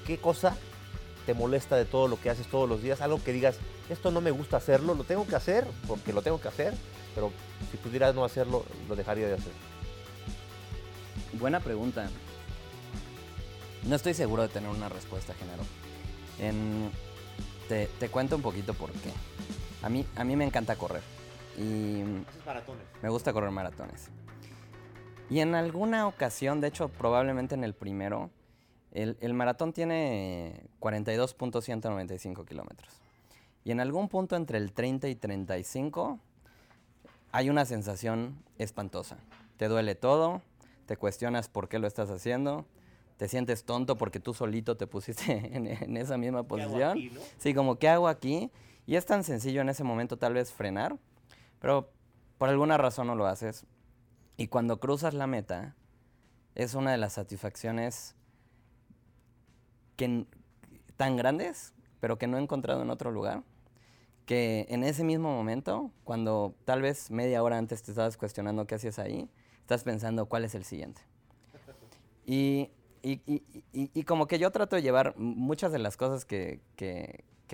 qué 0.05 0.17
cosa 0.17 0.55
te 1.25 1.33
molesta 1.33 1.75
de 1.75 1.85
todo 1.85 2.07
lo 2.07 2.19
que 2.19 2.29
haces 2.29 2.47
todos 2.47 2.67
los 2.67 2.81
días, 2.83 3.01
algo 3.01 3.23
que 3.23 3.31
digas, 3.33 3.57
esto 3.89 4.11
no 4.11 4.21
me 4.21 4.31
gusta 4.31 4.57
hacerlo, 4.57 4.93
lo 4.93 5.03
tengo 5.03 5.25
que 5.25 5.35
hacer 5.35 5.65
porque 5.87 6.13
lo 6.13 6.21
tengo 6.21 6.39
que 6.41 6.47
hacer, 6.49 6.73
pero 7.15 7.31
si 7.71 7.77
pudiera 7.77 8.11
no 8.13 8.25
hacerlo, 8.25 8.65
lo 8.89 8.95
dejaría 8.95 9.27
de 9.27 9.35
hacer. 9.35 9.51
Buena 11.33 11.59
pregunta. 11.59 12.09
No 13.83 13.95
estoy 13.95 14.13
seguro 14.13 14.43
de 14.43 14.49
tener 14.49 14.69
una 14.69 14.89
respuesta, 14.89 15.33
Genaro. 15.33 15.63
En- 16.39 16.91
te, 17.67 17.87
te 17.99 18.09
cuento 18.09 18.35
un 18.35 18.41
poquito 18.41 18.73
por 18.73 18.91
qué. 18.91 19.11
A 19.81 19.89
mí, 19.89 20.05
a 20.15 20.23
mí 20.23 20.35
me 20.35 20.45
encanta 20.45 20.75
correr 20.75 21.01
y 21.57 22.03
maratones. 22.45 22.83
me 23.01 23.09
gusta 23.09 23.33
correr 23.33 23.51
maratones. 23.51 24.09
Y 25.29 25.39
en 25.39 25.55
alguna 25.55 26.07
ocasión, 26.07 26.61
de 26.61 26.67
hecho 26.67 26.89
probablemente 26.89 27.55
en 27.55 27.63
el 27.63 27.73
primero, 27.73 28.29
el, 28.91 29.17
el 29.21 29.33
maratón 29.33 29.73
tiene 29.73 30.67
42.195 30.79 32.45
kilómetros. 32.45 33.01
Y 33.63 33.71
en 33.71 33.79
algún 33.79 34.09
punto 34.09 34.35
entre 34.35 34.57
el 34.57 34.73
30 34.73 35.07
y 35.07 35.15
35 35.15 36.19
hay 37.31 37.49
una 37.49 37.65
sensación 37.65 38.43
espantosa. 38.57 39.17
Te 39.57 39.67
duele 39.67 39.95
todo, 39.95 40.41
te 40.85 40.97
cuestionas 40.97 41.49
por 41.49 41.69
qué 41.69 41.79
lo 41.79 41.87
estás 41.87 42.09
haciendo, 42.09 42.65
te 43.23 43.29
sientes 43.29 43.63
tonto 43.63 43.95
porque 43.95 44.19
tú 44.19 44.33
solito 44.33 44.75
te 44.75 44.85
pusiste 44.85 45.31
en, 45.55 45.65
en 45.67 45.95
esa 45.95 46.17
misma 46.17 46.45
¿Qué 46.45 46.61
hago 46.61 46.73
posición. 46.73 46.91
aquí, 46.91 47.09
no? 47.09 47.21
Sí, 47.37 47.53
como, 47.53 47.79
¿qué 47.79 47.87
hago 47.87 48.09
aquí? 48.09 48.51
Y 48.85 48.97
es 48.97 49.05
tan 49.05 49.23
sencillo 49.23 49.61
en 49.61 49.69
ese 49.69 49.85
momento 49.85 50.17
tal 50.17 50.33
vez 50.33 50.51
frenar, 50.51 50.97
pero 51.61 51.89
por 52.37 52.49
alguna 52.49 52.77
razón 52.77 53.07
no 53.07 53.15
lo 53.15 53.25
haces. 53.25 53.65
Y 54.35 54.47
cuando 54.47 54.81
cruzas 54.81 55.13
la 55.13 55.25
meta, 55.25 55.73
es 56.53 56.73
una 56.73 56.91
de 56.91 56.97
las 56.97 57.13
satisfacciones 57.13 58.17
que, 59.95 60.25
tan 60.97 61.15
grandes, 61.15 61.73
pero 62.01 62.17
que 62.17 62.27
no 62.27 62.37
he 62.37 62.41
encontrado 62.41 62.81
en 62.81 62.89
otro 62.89 63.09
lugar, 63.09 63.43
que 64.25 64.65
en 64.67 64.83
ese 64.83 65.05
mismo 65.05 65.33
momento, 65.33 65.91
cuando 66.03 66.55
tal 66.65 66.81
vez 66.81 67.09
media 67.09 67.41
hora 67.41 67.57
antes 67.57 67.83
te 67.83 67.91
estabas 67.91 68.17
cuestionando 68.17 68.67
qué 68.67 68.75
hacías 68.75 68.99
ahí, 68.99 69.29
estás 69.61 69.85
pensando 69.85 70.25
cuál 70.25 70.43
es 70.43 70.55
el 70.55 70.65
siguiente. 70.65 71.01
Y, 72.25 72.69
y, 73.03 74.03
como 74.05 74.27
que 74.27 74.39
yo 74.39 74.51
trato 74.51 74.75
de 74.75 74.81
llevar 74.81 75.13
muchas 75.17 75.71
de 75.71 75.79
las 75.79 75.97
cosas 75.97 76.25
que 76.25 76.61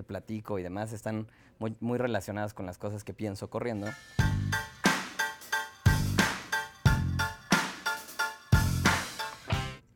platico 0.08 0.60
y 0.60 0.64
demás 0.64 0.94
están 0.94 1.28
muy, 1.60 1.76
muy 1.80 1.98
relacionadas 1.98 2.54
con 2.54 2.66
las 2.66 2.78
cosas 2.78 3.04
que 3.04 3.14
pienso 3.14 3.50
corriendo. 3.50 3.88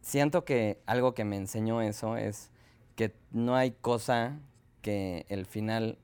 Siento 0.02 0.46
que 0.46 0.80
algo 0.86 1.14
que 1.14 1.24
me 1.24 1.38
enseñó 1.38 1.82
eso 1.82 2.18
es 2.18 2.52
que 2.96 3.16
no 3.32 3.56
hay 3.56 3.72
cosa 3.72 4.38
que 4.82 5.26
el 5.30 5.48
final, 5.48 5.98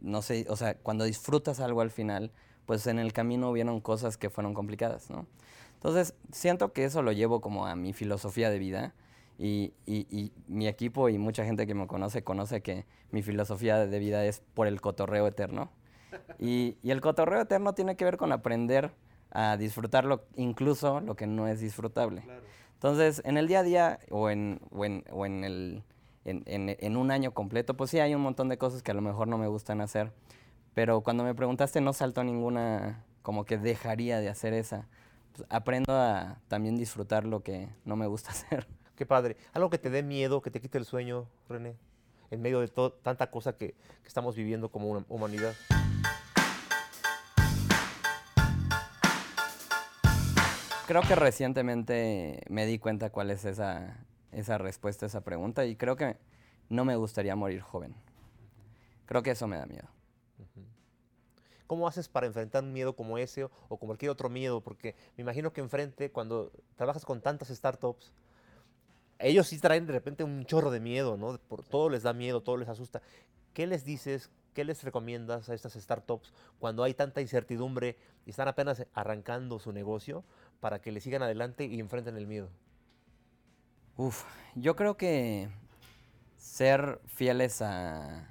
no 0.00 0.22
sé, 0.22 0.46
o 0.48 0.56
sea, 0.56 0.76
cuando 0.76 1.04
disfrutas 1.04 1.58
algo 1.58 1.80
al 1.80 1.90
final, 1.90 2.30
pues 2.66 2.86
en 2.86 2.98
el 3.00 3.12
camino 3.12 3.50
hubieron 3.50 3.80
cosas 3.80 4.16
que 4.16 4.30
fueron 4.30 4.54
complicadas, 4.54 5.10
¿no? 5.10 5.26
Entonces, 5.84 6.14
siento 6.32 6.72
que 6.72 6.84
eso 6.84 7.02
lo 7.02 7.12
llevo 7.12 7.42
como 7.42 7.66
a 7.66 7.76
mi 7.76 7.92
filosofía 7.92 8.48
de 8.48 8.58
vida 8.58 8.94
y, 9.38 9.74
y, 9.84 10.06
y, 10.10 10.32
mi 10.48 10.66
equipo 10.66 11.10
y 11.10 11.18
mucha 11.18 11.44
gente 11.44 11.66
que 11.66 11.74
me 11.74 11.86
conoce 11.86 12.24
conoce 12.24 12.62
que 12.62 12.86
mi 13.10 13.20
filosofía 13.20 13.84
de 13.84 13.98
vida 13.98 14.24
es 14.24 14.40
por 14.54 14.66
el 14.66 14.80
cotorreo 14.80 15.26
eterno. 15.26 15.70
Y, 16.38 16.78
y 16.82 16.90
el 16.90 17.02
cotorreo 17.02 17.42
eterno 17.42 17.74
tiene 17.74 17.96
que 17.96 18.06
ver 18.06 18.16
con 18.16 18.32
aprender 18.32 18.92
a 19.30 19.58
disfrutarlo, 19.58 20.24
incluso 20.36 21.00
lo 21.00 21.16
que 21.16 21.26
no 21.26 21.48
es 21.48 21.60
disfrutable. 21.60 22.22
Claro. 22.22 22.44
Entonces, 22.72 23.20
en 23.26 23.36
el 23.36 23.46
día 23.46 23.58
a 23.58 23.62
día 23.62 23.98
o 24.08 24.30
en, 24.30 24.62
o 24.70 24.86
en, 24.86 25.04
o 25.10 25.26
en 25.26 25.44
el, 25.44 25.82
en, 26.24 26.96
un 26.96 27.10
año 27.10 27.34
completo, 27.34 27.76
pues 27.76 27.90
sí 27.90 27.98
hay 27.98 28.14
un 28.14 28.22
montón 28.22 28.48
de 28.48 28.56
cosas 28.56 28.82
que 28.82 28.92
a 28.92 28.94
lo 28.94 29.02
mejor 29.02 29.28
no 29.28 29.36
me 29.36 29.48
gustan 29.48 29.82
hacer. 29.82 30.12
Pero 30.72 31.02
cuando 31.02 31.24
me 31.24 31.34
preguntaste 31.34 31.82
no 31.82 31.92
saltó 31.92 32.24
ninguna 32.24 33.04
como 33.20 33.44
que 33.44 33.58
dejaría 33.58 34.20
de 34.20 34.30
hacer 34.30 34.54
esa. 34.54 34.88
Pues 35.34 35.48
aprendo 35.50 35.92
a 35.92 36.38
también 36.46 36.76
disfrutar 36.76 37.24
lo 37.24 37.42
que 37.42 37.68
no 37.84 37.96
me 37.96 38.06
gusta 38.06 38.30
hacer. 38.32 38.66
Qué 38.94 39.04
padre. 39.04 39.36
Algo 39.52 39.68
que 39.68 39.78
te 39.78 39.90
dé 39.90 40.02
miedo, 40.04 40.40
que 40.40 40.50
te 40.50 40.60
quite 40.60 40.78
el 40.78 40.84
sueño, 40.84 41.26
René, 41.48 41.74
en 42.30 42.40
medio 42.40 42.60
de 42.60 42.68
todo, 42.68 42.92
tanta 42.92 43.30
cosa 43.30 43.56
que, 43.56 43.72
que 43.72 44.08
estamos 44.08 44.36
viviendo 44.36 44.68
como 44.68 44.88
una 44.88 45.04
humanidad. 45.08 45.54
Creo 50.86 51.02
que 51.02 51.16
recientemente 51.16 52.42
me 52.48 52.66
di 52.66 52.78
cuenta 52.78 53.10
cuál 53.10 53.30
es 53.30 53.44
esa, 53.44 53.96
esa 54.30 54.58
respuesta 54.58 55.06
a 55.06 55.08
esa 55.08 55.22
pregunta 55.22 55.64
y 55.64 55.74
creo 55.74 55.96
que 55.96 56.16
no 56.68 56.84
me 56.84 56.94
gustaría 56.94 57.34
morir 57.34 57.60
joven. 57.60 57.96
Creo 59.06 59.22
que 59.22 59.32
eso 59.32 59.48
me 59.48 59.56
da 59.56 59.66
miedo. 59.66 59.88
¿Cómo 61.66 61.88
haces 61.88 62.08
para 62.08 62.26
enfrentar 62.26 62.62
un 62.62 62.72
miedo 62.72 62.94
como 62.94 63.18
ese 63.18 63.44
o 63.44 63.50
como 63.68 63.86
cualquier 63.86 64.10
otro 64.10 64.28
miedo? 64.28 64.60
Porque 64.60 64.94
me 65.16 65.22
imagino 65.22 65.52
que 65.52 65.60
enfrente, 65.60 66.10
cuando 66.10 66.52
trabajas 66.76 67.04
con 67.04 67.20
tantas 67.20 67.48
startups, 67.48 68.12
ellos 69.18 69.46
sí 69.46 69.58
traen 69.58 69.86
de 69.86 69.92
repente 69.92 70.24
un 70.24 70.44
chorro 70.44 70.70
de 70.70 70.80
miedo, 70.80 71.16
¿no? 71.16 71.38
Por, 71.38 71.64
todo 71.64 71.88
les 71.88 72.02
da 72.02 72.12
miedo, 72.12 72.42
todo 72.42 72.56
les 72.56 72.68
asusta. 72.68 73.00
¿Qué 73.52 73.66
les 73.66 73.84
dices? 73.84 74.30
¿Qué 74.52 74.64
les 74.64 74.84
recomiendas 74.84 75.48
a 75.48 75.54
estas 75.54 75.72
startups 75.74 76.32
cuando 76.60 76.84
hay 76.84 76.94
tanta 76.94 77.20
incertidumbre 77.20 77.96
y 78.24 78.30
están 78.30 78.46
apenas 78.46 78.86
arrancando 78.92 79.58
su 79.58 79.72
negocio 79.72 80.24
para 80.60 80.80
que 80.80 80.92
le 80.92 81.00
sigan 81.00 81.22
adelante 81.22 81.64
y 81.64 81.80
enfrenten 81.80 82.16
el 82.16 82.26
miedo? 82.26 82.50
Uf, 83.96 84.24
yo 84.54 84.76
creo 84.76 84.96
que 84.96 85.48
ser 86.36 87.00
fieles 87.06 87.62
a, 87.62 88.28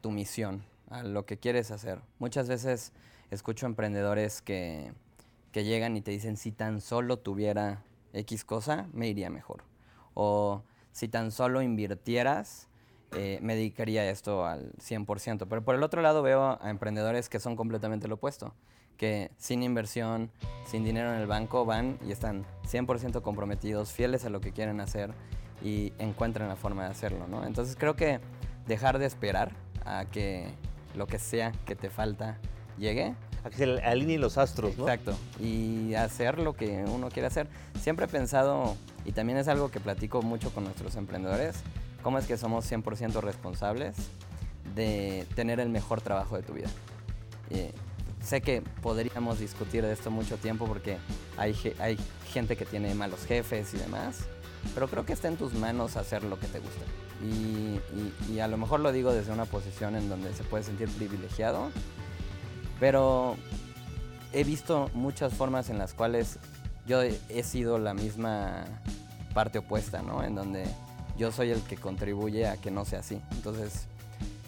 tu 0.00 0.10
misión, 0.10 0.64
a 0.90 1.02
lo 1.02 1.26
que 1.26 1.38
quieres 1.38 1.70
hacer. 1.70 2.00
Muchas 2.18 2.48
veces 2.48 2.92
escucho 3.30 3.66
emprendedores 3.66 4.42
que, 4.42 4.92
que 5.52 5.64
llegan 5.64 5.96
y 5.96 6.00
te 6.00 6.10
dicen, 6.10 6.36
si 6.36 6.52
tan 6.52 6.80
solo 6.80 7.18
tuviera 7.18 7.82
X 8.12 8.44
cosa, 8.44 8.88
me 8.92 9.08
iría 9.08 9.30
mejor. 9.30 9.64
O 10.14 10.62
si 10.92 11.08
tan 11.08 11.30
solo 11.30 11.62
invirtieras, 11.62 12.68
eh, 13.12 13.38
me 13.40 13.54
dedicaría 13.54 14.02
a 14.02 14.10
esto 14.10 14.44
al 14.44 14.72
100%. 14.74 15.46
Pero 15.48 15.64
por 15.64 15.74
el 15.74 15.82
otro 15.82 16.02
lado 16.02 16.22
veo 16.22 16.58
a 16.60 16.70
emprendedores 16.70 17.28
que 17.28 17.40
son 17.40 17.56
completamente 17.56 18.08
lo 18.08 18.16
opuesto, 18.16 18.54
que 18.96 19.30
sin 19.38 19.62
inversión, 19.62 20.30
sin 20.66 20.84
dinero 20.84 21.12
en 21.12 21.20
el 21.20 21.26
banco, 21.26 21.64
van 21.64 21.98
y 22.06 22.12
están 22.12 22.44
100% 22.64 23.22
comprometidos, 23.22 23.92
fieles 23.92 24.24
a 24.24 24.30
lo 24.30 24.40
que 24.40 24.52
quieren 24.52 24.80
hacer 24.80 25.12
y 25.62 25.92
encuentran 25.98 26.48
la 26.48 26.56
forma 26.56 26.84
de 26.84 26.90
hacerlo. 26.90 27.26
¿no? 27.28 27.46
Entonces 27.46 27.76
creo 27.76 27.96
que 27.96 28.20
dejar 28.66 28.98
de 28.98 29.06
esperar 29.06 29.52
a 29.84 30.04
que 30.04 30.52
lo 30.94 31.06
que 31.06 31.18
sea 31.18 31.52
que 31.64 31.74
te 31.74 31.90
falta 31.90 32.38
llegue 32.78 33.14
a 33.44 33.50
que 33.50 33.56
se 33.56 33.64
alineen 33.82 34.20
los 34.20 34.38
astros, 34.38 34.76
¿no? 34.76 34.84
Exacto. 34.88 35.16
Y 35.40 35.94
hacer 35.94 36.38
lo 36.38 36.54
que 36.54 36.84
uno 36.84 37.08
quiere 37.08 37.26
hacer. 37.26 37.48
Siempre 37.80 38.06
he 38.06 38.08
pensado, 38.08 38.76
y 39.04 39.12
también 39.12 39.38
es 39.38 39.48
algo 39.48 39.70
que 39.70 39.80
platico 39.80 40.22
mucho 40.22 40.52
con 40.52 40.64
nuestros 40.64 40.96
emprendedores, 40.96 41.56
cómo 42.02 42.18
es 42.18 42.26
que 42.26 42.36
somos 42.36 42.70
100% 42.70 43.20
responsables 43.20 43.96
de 44.74 45.26
tener 45.34 45.60
el 45.60 45.68
mejor 45.68 46.00
trabajo 46.00 46.36
de 46.36 46.42
tu 46.42 46.54
vida. 46.54 46.68
Eh, 47.50 47.72
sé 48.22 48.40
que 48.40 48.62
podríamos 48.82 49.38
discutir 49.38 49.84
de 49.84 49.92
esto 49.92 50.10
mucho 50.10 50.36
tiempo 50.36 50.66
porque 50.66 50.98
hay, 51.36 51.54
hay 51.78 51.98
gente 52.32 52.56
que 52.56 52.64
tiene 52.64 52.94
malos 52.94 53.24
jefes 53.24 53.72
y 53.74 53.78
demás, 53.78 54.28
pero 54.74 54.88
creo 54.88 55.04
que 55.04 55.12
está 55.12 55.28
en 55.28 55.36
tus 55.36 55.54
manos 55.54 55.96
hacer 55.96 56.24
lo 56.24 56.38
que 56.38 56.46
te 56.46 56.60
gusta. 56.60 56.84
Y, 57.22 58.38
a 58.38 58.46
lo 58.46 58.56
mejor 58.56 58.80
lo 58.80 58.92
digo 58.92 59.12
desde 59.12 59.32
una 59.32 59.44
posición 59.44 59.96
en 59.96 60.08
donde 60.08 60.32
se 60.34 60.44
puede 60.44 60.62
sentir 60.62 60.88
privilegiado, 60.88 61.70
pero 62.78 63.36
he 64.32 64.44
visto 64.44 64.90
muchas 64.94 65.34
formas 65.34 65.70
en 65.70 65.78
las 65.78 65.94
cuales 65.94 66.38
yo 66.86 67.02
he 67.02 67.42
sido 67.42 67.78
la 67.78 67.94
misma 67.94 68.64
parte 69.34 69.58
opuesta, 69.58 70.02
¿no? 70.02 70.22
En 70.22 70.34
donde 70.34 70.64
yo 71.16 71.32
soy 71.32 71.50
el 71.50 71.60
que 71.62 71.76
contribuye 71.76 72.46
a 72.46 72.56
que 72.56 72.70
no 72.70 72.84
sea 72.84 73.00
así. 73.00 73.20
Entonces, 73.32 73.86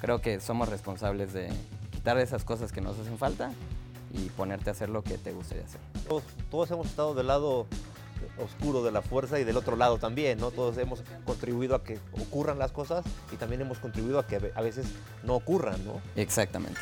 creo 0.00 0.20
que 0.20 0.40
somos 0.40 0.68
responsables 0.68 1.32
de 1.32 1.50
quitar 1.90 2.18
esas 2.18 2.44
cosas 2.44 2.72
que 2.72 2.80
nos 2.80 2.98
hacen 2.98 3.18
falta 3.18 3.52
y 4.12 4.28
ponerte 4.30 4.70
a 4.70 4.72
hacer 4.72 4.88
lo 4.88 5.02
que 5.02 5.18
te 5.18 5.32
gustaría 5.32 5.64
hacer. 5.64 5.80
Todos, 6.08 6.22
todos 6.50 6.70
hemos 6.70 6.86
estado 6.86 7.14
del 7.14 7.26
lado 7.26 7.66
oscuro 8.38 8.82
de 8.82 8.92
la 8.92 9.02
fuerza 9.02 9.38
y 9.38 9.44
del 9.44 9.56
otro 9.56 9.76
lado 9.76 9.98
también, 9.98 10.38
¿no? 10.38 10.50
Todos 10.50 10.76
hemos 10.78 11.02
contribuido 11.24 11.74
a 11.74 11.84
que 11.84 11.98
ocurran 12.12 12.58
las 12.58 12.72
cosas 12.72 13.04
y 13.32 13.36
también 13.36 13.60
hemos 13.60 13.78
contribuido 13.78 14.18
a 14.18 14.26
que 14.26 14.52
a 14.54 14.60
veces 14.60 14.86
no 15.24 15.34
ocurran, 15.34 15.84
¿no? 15.84 16.00
Exactamente. 16.16 16.80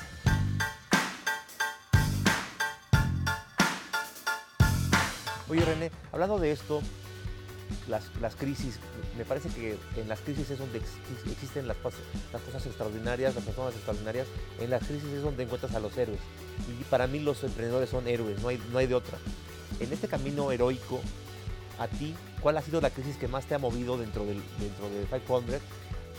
Oye 5.48 5.64
René, 5.64 5.90
hablando 6.12 6.38
de 6.38 6.52
esto, 6.52 6.82
las, 7.88 8.04
las, 8.20 8.34
crisis, 8.34 8.78
me 9.16 9.24
parece 9.24 9.48
que 9.48 9.78
en 9.96 10.08
las 10.08 10.20
crisis 10.20 10.50
es 10.50 10.58
donde 10.58 10.78
existen 10.78 11.66
las, 11.66 11.76
las 12.32 12.42
cosas 12.42 12.66
extraordinarias, 12.66 13.34
las 13.34 13.44
personas 13.44 13.74
extraordinarias, 13.74 14.26
en 14.60 14.70
las 14.70 14.84
crisis 14.84 15.08
es 15.08 15.22
donde 15.22 15.44
encuentras 15.44 15.74
a 15.74 15.80
los 15.80 15.96
héroes. 15.96 16.20
Y 16.68 16.84
para 16.84 17.06
mí 17.06 17.20
los 17.20 17.42
emprendedores 17.44 17.88
son 17.88 18.06
héroes, 18.08 18.40
no 18.42 18.48
hay, 18.48 18.60
no 18.72 18.78
hay 18.78 18.86
de 18.86 18.94
otra. 18.94 19.16
En 19.80 19.92
este 19.92 20.06
camino 20.06 20.52
heroico, 20.52 21.00
a 21.78 21.88
ti, 21.88 22.14
¿cuál 22.40 22.56
ha 22.58 22.62
sido 22.62 22.80
la 22.80 22.90
crisis 22.90 23.16
que 23.16 23.28
más 23.28 23.46
te 23.46 23.54
ha 23.54 23.58
movido 23.58 23.96
dentro 23.96 24.24
del, 24.24 24.42
dentro 24.58 24.88
de 24.90 25.04
500? 25.06 25.60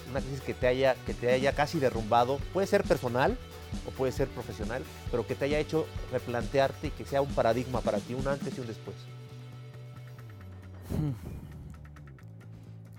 Una 0.10 0.22
crisis 0.22 0.42
que 0.42 0.54
te, 0.54 0.68
haya, 0.68 0.96
que 1.06 1.14
te 1.14 1.32
haya 1.32 1.54
casi 1.54 1.80
derrumbado, 1.80 2.40
puede 2.54 2.66
ser 2.66 2.84
personal, 2.84 3.38
o 3.86 3.92
puede 3.92 4.12
ser 4.12 4.28
profesional, 4.28 4.84
pero 5.12 5.26
que 5.26 5.36
te 5.36 5.46
haya 5.46 5.60
hecho 5.60 5.86
replantearte 6.12 6.88
y 6.88 6.92
que 6.92 7.06
sea 7.06 7.22
un 7.22 7.30
paradigma 7.30 7.82
para 7.82 8.00
ti, 8.00 8.14
un 8.14 8.28
antes 8.28 8.58
y 8.58 8.62
un 8.62 8.68
después. 8.68 8.96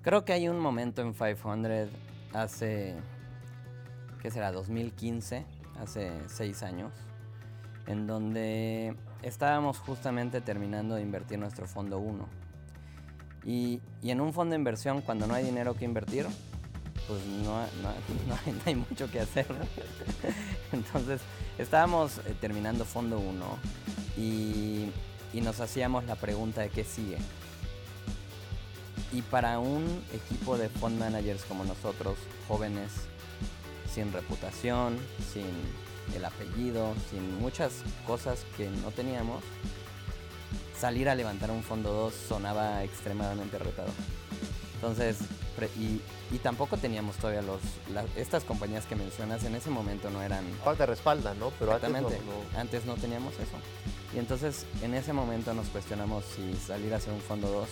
Creo 0.02 0.24
que 0.24 0.32
hay 0.32 0.48
un 0.48 0.58
momento 0.58 1.02
en 1.02 1.12
500 1.12 1.88
hace, 2.32 2.94
¿qué 4.22 4.30
será? 4.30 4.52
2015, 4.52 5.44
hace 5.80 6.12
seis 6.28 6.62
años, 6.62 6.92
en 7.86 8.06
donde 8.06 8.94
estábamos 9.22 9.78
justamente 9.78 10.40
terminando 10.40 10.94
de 10.94 11.02
invertir 11.02 11.38
nuestro 11.38 11.66
fondo 11.66 11.98
1. 11.98 12.39
Y, 13.44 13.80
en 14.02 14.20
un 14.20 14.32
fondo 14.32 14.52
de 14.52 14.58
inversión, 14.58 15.00
cuando 15.00 15.26
no 15.26 15.34
hay 15.34 15.44
dinero 15.44 15.74
que 15.74 15.84
invertir, 15.84 16.26
pues 17.08 17.24
no, 17.44 17.60
no 17.82 18.38
hay, 18.66 18.74
mucho 18.74 19.10
que 19.10 19.20
hacer. 19.20 19.46
Entonces, 20.72 21.20
estábamos 21.58 22.18
eh, 22.18 22.34
terminando 22.40 22.84
fondo 22.84 23.18
1 23.18 23.44
y, 24.16 24.90
y 25.32 25.40
nos 25.40 25.60
hacíamos 25.60 26.04
la 26.04 26.16
pregunta 26.16 26.60
de 26.60 26.68
qué 26.68 26.84
sigue. 26.84 27.18
Y 29.12 29.22
para 29.22 29.58
un 29.58 30.02
equipo 30.12 30.56
de 30.56 30.68
fund 30.68 30.98
managers 30.98 31.44
como 31.44 31.64
nosotros, 31.64 32.16
jóvenes, 32.46 32.92
sin 33.92 34.12
reputación, 34.12 34.98
sin 35.32 35.46
el 36.14 36.24
apellido, 36.24 36.94
sin 37.10 37.40
muchas 37.40 37.82
cosas 38.06 38.44
que 38.56 38.68
no 38.68 38.90
teníamos, 38.90 39.42
salir 40.80 41.08
a 41.08 41.14
levantar 41.14 41.50
un 41.50 41.62
fondo 41.62 41.92
2 41.92 42.14
sonaba 42.14 42.82
extremadamente 42.84 43.58
retador. 43.58 43.92
Entonces 44.74 45.18
y, 45.78 46.00
y 46.34 46.38
tampoco 46.38 46.78
teníamos 46.78 47.16
todavía 47.16 47.42
los... 47.42 47.60
la- 47.92 48.06
estas 48.16 48.44
compañías 48.44 48.86
que 48.86 48.96
mencionas 48.96 49.44
en 49.44 49.54
ese 49.54 49.68
momento 49.68 50.08
no 50.08 50.22
eran... 50.22 50.42
Falta 50.64 50.84
de 50.84 50.86
respalda, 50.86 51.34
¿no? 51.34 51.50
Pero 51.58 51.72
antes 51.74 51.90
no, 51.90 51.98
Exactamente. 51.98 52.24
no- 52.54 52.58
Antes 52.58 52.84
no 52.86 52.94
teníamos 52.94 53.34
eso. 53.34 53.52
Y 54.14 54.18
entonces 54.18 54.64
en 54.80 54.94
ese 54.94 55.12
momento 55.12 55.52
nos 55.52 55.66
cuestionamos 55.68 56.24
si 56.24 56.54
salir 56.54 56.94
a 56.94 56.96
hacer 56.96 57.12
un 57.12 57.20
fondo 57.20 57.48
2 57.50 57.68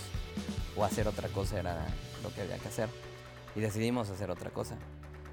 o 0.77 0.85
hacer 0.85 1.09
otra 1.09 1.29
cosa 1.29 1.59
era 1.61 1.87
lo 2.23 2.31
que 2.35 2.43
había 2.43 2.59
que 2.59 2.69
hacer. 2.69 2.91
Y 3.57 3.61
decidimos 3.61 4.11
hacer 4.11 4.31
otra 4.31 4.51
cosa. 4.51 4.77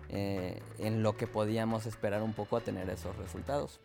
eh, 0.07 0.61
en 0.79 1.03
lo 1.03 1.17
que 1.17 1.27
podíamos 1.27 1.85
esperar 1.87 2.21
un 2.23 2.31
poco 2.33 2.55
a 2.55 2.61
tener 2.61 2.89
esos 2.89 3.17
resultados. 3.17 3.81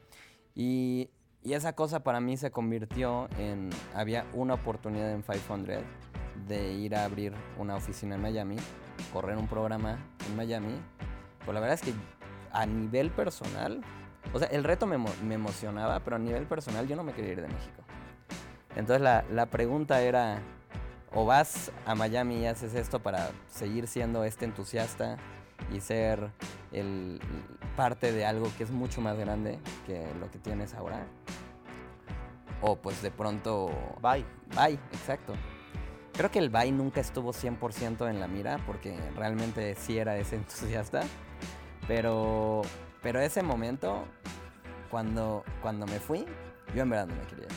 Y, 0.54 1.08
y 1.42 1.54
esa 1.54 1.74
cosa 1.74 2.00
para 2.00 2.20
mí 2.20 2.36
se 2.36 2.50
convirtió 2.50 3.28
en... 3.38 3.70
Había 3.94 4.26
una 4.34 4.54
oportunidad 4.54 5.10
en 5.12 5.22
500 5.22 5.82
de 6.46 6.72
ir 6.72 6.94
a 6.94 7.04
abrir 7.04 7.32
una 7.58 7.76
oficina 7.76 8.16
en 8.16 8.22
Miami, 8.22 8.56
correr 9.12 9.36
un 9.38 9.48
programa 9.48 9.98
en 10.26 10.36
Miami. 10.36 10.74
Pues 11.44 11.54
la 11.54 11.60
verdad 11.60 11.74
es 11.74 11.82
que 11.82 11.94
a 12.52 12.66
nivel 12.66 13.10
personal, 13.10 13.80
o 14.34 14.38
sea, 14.38 14.48
el 14.48 14.64
reto 14.64 14.86
me, 14.86 14.98
me 14.98 15.34
emocionaba, 15.34 16.00
pero 16.00 16.16
a 16.16 16.18
nivel 16.18 16.44
personal 16.46 16.86
yo 16.86 16.96
no 16.96 17.04
me 17.04 17.12
quería 17.12 17.32
ir 17.32 17.40
de 17.40 17.48
México. 17.48 17.82
Entonces 18.76 19.00
la, 19.00 19.24
la 19.30 19.46
pregunta 19.46 20.02
era, 20.02 20.40
o 21.12 21.24
vas 21.24 21.72
a 21.86 21.94
Miami 21.94 22.40
y 22.40 22.46
haces 22.46 22.74
esto 22.74 23.00
para 23.00 23.30
seguir 23.48 23.86
siendo 23.86 24.24
este 24.24 24.44
entusiasta 24.44 25.16
y 25.72 25.80
ser 25.80 26.30
el, 26.72 27.20
parte 27.76 28.12
de 28.12 28.24
algo 28.26 28.50
que 28.56 28.64
es 28.64 28.70
mucho 28.70 29.00
más 29.00 29.16
grande 29.18 29.58
que 29.86 30.06
lo 30.20 30.30
que 30.30 30.38
tienes 30.38 30.74
ahora. 30.74 31.06
O 32.62 32.76
pues 32.76 33.00
de 33.02 33.10
pronto... 33.10 33.70
Bye. 34.02 34.24
Bye, 34.54 34.78
exacto. 34.92 35.32
Creo 36.12 36.30
que 36.30 36.38
el 36.40 36.50
bye 36.50 36.70
nunca 36.72 37.00
estuvo 37.00 37.32
100% 37.32 38.10
en 38.10 38.20
la 38.20 38.28
mira 38.28 38.58
porque 38.66 38.98
realmente 39.16 39.74
sí 39.76 39.96
era 39.98 40.16
ese 40.18 40.36
entusiasta. 40.36 41.02
Pero, 41.88 42.62
pero 43.02 43.20
ese 43.20 43.42
momento, 43.42 44.04
cuando, 44.90 45.44
cuando 45.62 45.86
me 45.86 45.98
fui, 45.98 46.26
yo 46.74 46.82
en 46.82 46.90
verdad 46.90 47.06
no 47.06 47.14
me 47.16 47.22
quería. 47.26 47.48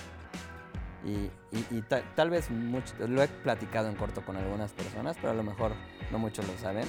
Y, 1.05 1.29
y- 1.57 1.67
y 1.77 1.81
ta- 1.81 2.01
tal 2.15 2.29
vez 2.29 2.49
mucho, 2.49 2.93
lo 3.07 3.21
he 3.21 3.27
platicado 3.27 3.89
en 3.89 3.95
corto 3.95 4.23
con 4.25 4.37
algunas 4.37 4.71
personas, 4.71 5.17
pero 5.19 5.31
a 5.31 5.35
lo 5.35 5.43
mejor 5.43 5.73
no 6.11 6.17
muchos 6.17 6.47
lo 6.47 6.57
saben. 6.57 6.85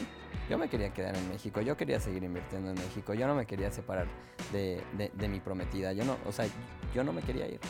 Yo 0.48 0.58
me 0.58 0.68
quería 0.68 0.92
quedar 0.92 1.16
en 1.16 1.28
México, 1.30 1.60
yo 1.62 1.76
quería 1.76 1.98
seguir 2.00 2.22
invirtiendo 2.22 2.68
en 2.70 2.74
México, 2.76 3.14
yo 3.14 3.26
no 3.26 3.34
me 3.34 3.46
quería 3.46 3.70
separar 3.70 4.06
de, 4.52 4.82
de- 4.98 5.10
de 5.14 5.28
mi 5.28 5.40
prometida, 5.40 5.92
yo 5.94 6.04
no, 6.04 6.16
o 6.26 6.32
sea, 6.32 6.46
yo 6.94 7.02
no 7.02 7.12
me 7.12 7.22
quería 7.22 7.46
ir. 7.48 7.60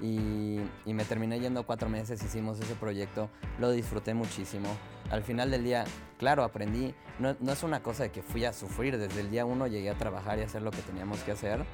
Y, 0.00 0.60
y 0.84 0.94
me 0.94 1.04
terminé 1.04 1.40
yendo 1.40 1.64
cuatro 1.66 1.88
meses, 1.88 2.22
hicimos 2.22 2.60
ese 2.60 2.74
proyecto, 2.74 3.28
lo 3.58 3.70
disfruté 3.70 4.14
muchísimo. 4.14 4.68
Al 5.10 5.22
final 5.22 5.50
del 5.50 5.64
día, 5.64 5.84
claro, 6.18 6.44
aprendí, 6.44 6.94
no, 7.18 7.36
no 7.40 7.52
es 7.52 7.62
una 7.62 7.82
cosa 7.82 8.04
de 8.04 8.10
que 8.10 8.22
fui 8.22 8.44
a 8.44 8.52
sufrir, 8.52 8.96
desde 8.98 9.20
el 9.20 9.30
día 9.30 9.44
uno 9.44 9.66
llegué 9.66 9.90
a 9.90 9.94
trabajar 9.98 10.38
y 10.38 10.42
hacer 10.42 10.62
lo 10.62 10.70
que 10.72 10.82
teníamos 10.82 11.20
que 11.22 11.32
hacer, 11.32 11.64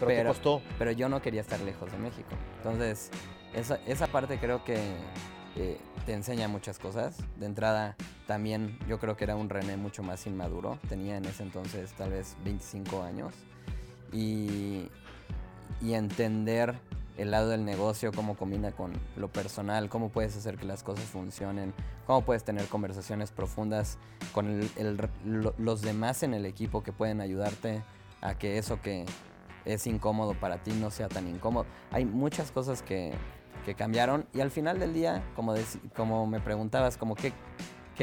Pero- 0.00 0.28
costó. 0.30 0.62
pero 0.78 0.92
yo 0.92 1.08
no 1.08 1.20
quería 1.22 1.40
estar 1.40 1.60
lejos 1.60 1.90
de 1.92 1.98
México. 1.98 2.30
Entonces, 2.58 3.10
esa, 3.54 3.76
esa 3.86 4.06
parte 4.06 4.38
creo 4.38 4.64
que 4.64 4.78
eh, 5.56 5.78
te 6.06 6.14
enseña 6.14 6.48
muchas 6.48 6.78
cosas. 6.78 7.18
De 7.36 7.44
entrada, 7.44 7.96
también 8.32 8.78
yo 8.88 8.98
creo 8.98 9.14
que 9.14 9.24
era 9.24 9.36
un 9.36 9.50
René 9.50 9.76
mucho 9.76 10.02
más 10.02 10.26
inmaduro. 10.26 10.78
Tenía 10.88 11.18
en 11.18 11.26
ese 11.26 11.42
entonces 11.42 11.92
tal 11.92 12.12
vez 12.12 12.34
25 12.46 13.02
años. 13.02 13.34
Y, 14.10 14.88
y 15.82 15.92
entender 15.92 16.78
el 17.18 17.30
lado 17.30 17.50
del 17.50 17.66
negocio, 17.66 18.10
cómo 18.10 18.34
combina 18.34 18.72
con 18.72 18.94
lo 19.16 19.28
personal, 19.28 19.90
cómo 19.90 20.08
puedes 20.08 20.34
hacer 20.34 20.56
que 20.56 20.64
las 20.64 20.82
cosas 20.82 21.04
funcionen, 21.04 21.74
cómo 22.06 22.22
puedes 22.22 22.42
tener 22.42 22.64
conversaciones 22.68 23.30
profundas 23.32 23.98
con 24.32 24.62
los 25.58 25.82
demás 25.82 26.22
en 26.22 26.32
el 26.32 26.46
equipo 26.46 26.82
que 26.82 26.92
pueden 26.92 27.20
ayudarte 27.20 27.82
a 28.22 28.38
que 28.38 28.56
eso 28.56 28.80
que 28.80 29.04
es 29.66 29.86
incómodo 29.86 30.32
para 30.32 30.62
ti 30.62 30.70
no 30.72 30.90
sea 30.90 31.10
tan 31.10 31.28
incómodo. 31.28 31.66
Hay 31.90 32.06
muchas 32.06 32.50
cosas 32.50 32.80
que, 32.80 33.12
que 33.66 33.74
cambiaron 33.74 34.26
y 34.32 34.40
al 34.40 34.50
final 34.50 34.78
del 34.78 34.92
día, 34.92 35.22
como, 35.36 35.54
como 35.94 36.26
me 36.26 36.40
preguntabas, 36.40 36.96
como 36.96 37.14
qué, 37.14 37.32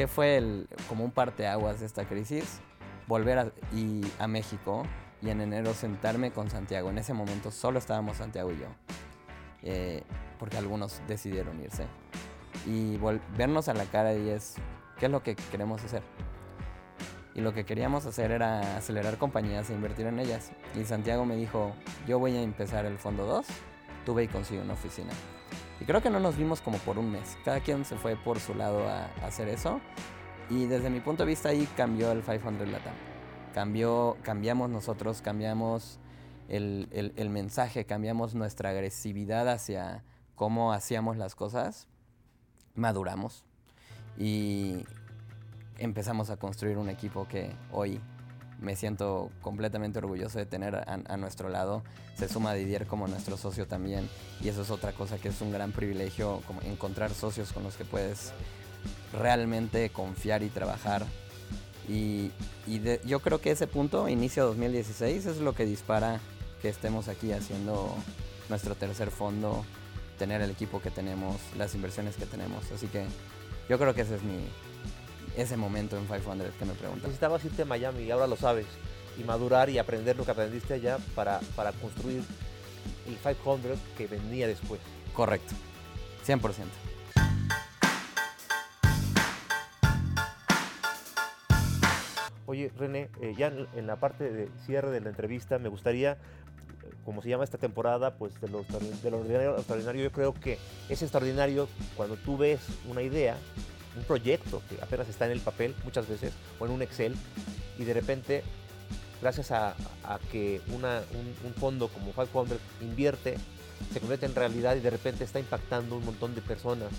qué 0.00 0.06
fue 0.06 0.38
el, 0.38 0.66
como 0.88 1.04
un 1.04 1.10
parteaguas 1.10 1.80
de 1.80 1.84
esta 1.84 2.06
crisis, 2.06 2.62
volver 3.06 3.38
a, 3.38 3.52
y, 3.74 4.00
a 4.18 4.26
México 4.28 4.84
y 5.20 5.28
en 5.28 5.42
enero 5.42 5.74
sentarme 5.74 6.30
con 6.30 6.48
Santiago. 6.48 6.88
En 6.88 6.96
ese 6.96 7.12
momento 7.12 7.50
solo 7.50 7.78
estábamos 7.78 8.16
Santiago 8.16 8.50
y 8.50 8.56
yo, 8.60 8.68
eh, 9.62 10.02
porque 10.38 10.56
algunos 10.56 11.02
decidieron 11.06 11.60
irse. 11.60 11.84
Y 12.66 12.98
vernos 13.36 13.68
a 13.68 13.74
la 13.74 13.84
cara 13.84 14.14
y 14.14 14.30
es, 14.30 14.54
¿qué 14.98 15.04
es 15.04 15.12
lo 15.12 15.22
que 15.22 15.36
queremos 15.36 15.84
hacer? 15.84 16.02
Y 17.34 17.42
lo 17.42 17.52
que 17.52 17.66
queríamos 17.66 18.06
hacer 18.06 18.30
era 18.30 18.78
acelerar 18.78 19.18
compañías 19.18 19.68
e 19.68 19.74
invertir 19.74 20.06
en 20.06 20.18
ellas. 20.18 20.50
Y 20.80 20.84
Santiago 20.86 21.26
me 21.26 21.36
dijo, 21.36 21.74
yo 22.08 22.18
voy 22.18 22.34
a 22.38 22.42
empezar 22.42 22.86
el 22.86 22.96
fondo 22.96 23.26
2, 23.26 23.46
tú 24.06 24.14
ve 24.14 24.24
y 24.24 24.28
consigue 24.28 24.62
una 24.62 24.72
oficina. 24.72 25.12
Y 25.80 25.84
creo 25.84 26.02
que 26.02 26.10
no 26.10 26.20
nos 26.20 26.36
vimos 26.36 26.60
como 26.60 26.78
por 26.78 26.98
un 26.98 27.10
mes. 27.10 27.38
Cada 27.44 27.60
quien 27.60 27.84
se 27.84 27.96
fue 27.96 28.16
por 28.16 28.38
su 28.38 28.54
lado 28.54 28.86
a, 28.86 29.06
hacer 29.24 29.48
eso. 29.48 29.80
Y 30.50 30.66
desde 30.66 30.90
mi 30.90 31.00
punto 31.00 31.22
de 31.24 31.28
vista 31.28 31.48
ahí 31.48 31.66
cambió 31.76 32.12
el 32.12 32.22
500 32.22 32.68
Latam. 32.68 32.94
Cambió, 33.54 34.16
cambiamos 34.22 34.68
nosotros, 34.68 35.22
cambiamos 35.22 35.98
el- 36.48 36.88
el 37.16 37.30
mensaje, 37.30 37.84
cambiamos 37.86 38.34
nuestra 38.34 38.70
agresividad 38.70 39.48
hacia 39.48 40.04
cómo 40.34 40.72
hacíamos 40.72 41.16
las 41.16 41.34
cosas. 41.34 41.86
Maduramos. 42.74 43.44
Y 44.18 44.84
empezamos 45.78 46.28
a 46.30 46.36
construir 46.36 46.76
un 46.76 46.90
equipo 46.90 47.26
que 47.26 47.56
hoy 47.72 48.00
me 48.60 48.76
siento 48.76 49.30
completamente 49.40 49.98
orgulloso 49.98 50.38
de 50.38 50.46
tener 50.46 50.74
a, 50.76 51.16
nuestro 51.16 51.48
lado. 51.48 51.82
Se 52.16 52.28
suma 52.28 52.54
Didier 52.54 52.86
como 52.86 53.08
nuestro 53.08 53.36
socio 53.36 53.66
también 53.66 54.08
y 54.42 54.48
eso 54.48 54.62
es 54.62 54.70
otra 54.70 54.92
cosa 54.92 55.18
que 55.18 55.28
es 55.28 55.40
un 55.40 55.52
gran 55.52 55.72
privilegio, 55.72 56.42
como 56.46 56.60
encontrar 56.62 57.12
socios 57.12 57.52
con 57.52 57.62
los 57.62 57.76
que 57.76 57.84
puedes 57.84 58.32
realmente 59.18 59.90
confiar 59.90 60.42
y 60.42 60.48
trabajar. 60.48 61.06
Y, 61.88 62.30
yo 63.04 63.18
creo 63.18 63.40
que 63.40 63.50
ese 63.50 63.66
punto, 63.66 64.08
inicio 64.08 64.46
2016, 64.46 65.26
es 65.26 65.38
lo 65.38 65.54
que 65.54 65.64
dispara 65.66 66.20
que 66.62 66.68
estemos 66.68 67.08
aquí 67.08 67.32
haciendo 67.32 67.92
nuestro 68.48 68.76
tercer 68.76 69.10
fondo, 69.10 69.64
tener 70.18 70.40
el 70.40 70.50
equipo 70.50 70.80
que 70.80 70.90
tenemos, 70.90 71.36
las 71.58 71.74
inversiones 71.74 72.16
que 72.16 72.26
tenemos. 72.26 72.70
Así 72.70 72.86
que 72.86 73.06
yo 73.68 73.78
creo 73.78 73.92
que 73.92 74.02
ese 74.02 74.16
es 74.16 74.22
mi, 74.22 74.38
ese 75.36 75.56
momento 75.56 75.96
en 75.96 76.06
500 76.06 76.54
que 76.54 76.64
me 76.64 76.74
preguntas. 76.74 77.04
Necesitabas 77.04 77.44
irte 77.44 77.62
a 77.62 77.66
Miami 77.66 78.02
y 78.02 78.10
ahora 78.10 78.26
lo 78.26 78.36
sabes. 78.36 78.66
Y 79.18 79.24
madurar 79.24 79.68
y 79.70 79.78
aprender 79.78 80.16
lo 80.16 80.24
que 80.24 80.30
aprendiste 80.30 80.74
allá 80.74 80.98
para, 81.14 81.40
para 81.54 81.72
construir 81.72 82.22
el 83.06 83.16
500 83.16 83.78
que 83.96 84.06
venía 84.06 84.46
después. 84.46 84.80
Correcto, 85.14 85.54
100%. 86.26 86.64
Oye, 92.50 92.72
René, 92.76 93.08
eh, 93.20 93.32
ya 93.38 93.52
en, 93.76 93.86
la 93.86 94.00
parte 94.00 94.28
de 94.28 94.48
cierre 94.66 94.90
de 94.90 95.00
la 95.00 95.10
entrevista 95.10 95.60
me 95.60 95.68
gustaría, 95.68 96.14
eh, 96.14 96.16
como 97.04 97.22
se 97.22 97.28
llama 97.28 97.44
esta 97.44 97.58
temporada, 97.58 98.14
pues 98.14 98.40
de 98.40 98.48
lo, 98.48 98.64
de 98.64 99.10
lo 99.12 99.18
ordinario 99.18 99.50
a 99.50 99.52
lo 99.52 99.58
extraordinario, 99.58 100.02
yo 100.02 100.10
creo 100.10 100.34
que 100.34 100.58
es 100.88 101.00
extraordinario 101.00 101.68
cuando 101.96 102.16
tú 102.16 102.36
ves 102.36 102.58
una 102.88 103.02
idea, 103.02 103.36
un 103.96 104.04
proyecto 104.04 104.62
que 104.68 104.80
apenas 104.82 105.08
está 105.08 105.26
en 105.26 105.32
el 105.32 105.40
papel 105.40 105.74
muchas 105.84 106.08
veces, 106.08 106.32
o 106.58 106.66
en 106.66 106.72
un 106.72 106.82
Excel, 106.82 107.14
y 107.78 107.84
de 107.84 107.94
repente, 107.94 108.42
gracias 109.20 109.50
a, 109.50 109.74
que 110.30 110.60
un, 110.68 111.54
fondo 111.54 111.88
como 111.88 112.12
500 112.12 112.58
invierte, 112.80 113.36
se 113.92 114.00
convierte 114.00 114.26
en 114.26 114.34
realidad 114.34 114.76
y 114.76 114.80
de 114.80 114.90
repente 114.90 115.24
está 115.24 115.40
impactando 115.40 115.96
un 115.96 116.04
montón 116.04 116.34
de 116.34 116.42
personas, 116.42 116.90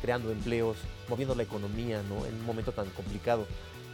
creando 0.00 0.30
empleos, 0.30 0.76
moviendo 1.08 1.34
la 1.34 1.42
economía, 1.42 2.02
¿no? 2.02 2.24
En 2.24 2.34
un 2.34 2.46
momento 2.46 2.72
tan 2.72 2.88
complicado. 2.90 3.46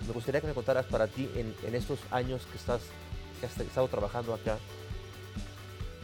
Me 0.06 0.12
gustaría 0.12 0.40
que 0.40 0.46
me 0.46 0.54
contaras 0.54 0.86
para 0.86 1.08
ti 1.08 1.28
en, 1.34 1.54
en 1.66 1.74
estos 1.74 1.98
años 2.10 2.46
que 2.46 2.58
estás 2.58 2.82
que 3.40 3.46
has 3.46 3.58
estado 3.58 3.88
trabajando 3.88 4.34
acá, 4.34 4.58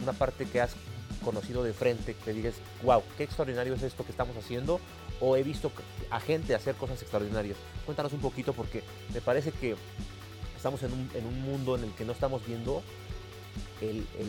una 0.01 0.13
parte 0.13 0.45
que 0.45 0.61
has 0.61 0.75
conocido 1.23 1.63
de 1.63 1.73
frente, 1.73 2.15
que 2.15 2.33
digas, 2.33 2.55
wow, 2.83 3.01
qué 3.17 3.23
extraordinario 3.23 3.73
es 3.73 3.83
esto 3.83 4.03
que 4.03 4.11
estamos 4.11 4.35
haciendo, 4.37 4.79
o 5.25 5.37
he 5.37 5.43
visto 5.43 5.71
a 6.09 6.19
gente 6.19 6.53
hacer 6.53 6.75
cosas 6.75 7.01
extraordinarias. 7.01 7.55
Cuéntanos 7.85 8.11
un 8.11 8.19
poquito 8.19 8.51
porque 8.51 8.83
me 9.13 9.21
parece 9.21 9.51
que 9.51 9.75
estamos 10.57 10.83
en 10.83 10.91
un, 10.91 11.09
en 11.15 11.25
un 11.25 11.41
mundo 11.41 11.77
en 11.77 11.85
el 11.85 11.91
que 11.93 12.03
no 12.03 12.11
estamos 12.11 12.45
viendo 12.45 12.83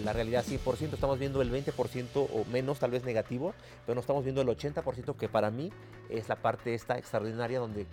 la 0.05 0.13
realidad 0.13 0.45
100%, 0.45 0.93
estamos 0.93 1.19
viendo 1.19 1.43
el 1.43 1.51
20% 1.51 2.07
o 2.15 2.45
menos, 2.51 2.79
tal 2.79 2.91
vez 2.91 3.05
negativo, 3.05 3.55
pero 3.85 3.95
no 3.95 4.01
estamos 4.01 4.23
viendo 4.25 4.43
el 4.43 4.49
80% 4.49 5.17
que 5.17 5.29
para 5.29 5.51
mí 5.51 5.73
es 6.11 6.29
la 6.29 6.37
parte 6.37 6.75
esta 6.75 6.97
extraordinaria 6.97 7.59
donde 7.59 7.87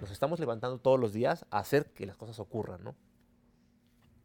nos 0.00 0.10
estamos 0.10 0.38
levantando 0.38 0.78
todos 0.78 0.98
los 0.98 1.12
días 1.12 1.46
a 1.50 1.58
hacer 1.58 1.86
que 1.86 2.06
las 2.06 2.16
cosas 2.16 2.38
ocurran, 2.38 2.82
¿no? 2.84 2.94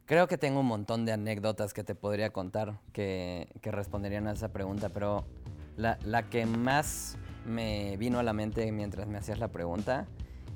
Creo 0.06 0.26
que 0.26 0.38
tengo 0.38 0.60
un 0.60 0.66
montón 0.66 1.04
de 1.04 1.12
anécdotas 1.12 1.74
que 1.74 1.84
te 1.84 1.94
podría 1.94 2.30
contar 2.30 2.80
que, 2.92 3.48
que 3.60 3.70
responderían 3.70 4.26
a 4.26 4.32
esa 4.32 4.48
pregunta, 4.50 4.88
pero 4.88 5.24
la, 5.76 5.98
la 6.02 6.30
que 6.30 6.46
más 6.46 7.18
me 7.46 7.96
vino 7.96 8.18
a 8.18 8.22
la 8.22 8.32
mente 8.32 8.70
mientras 8.72 9.06
me 9.06 9.18
hacías 9.18 9.38
la 9.38 9.48
pregunta 9.48 10.06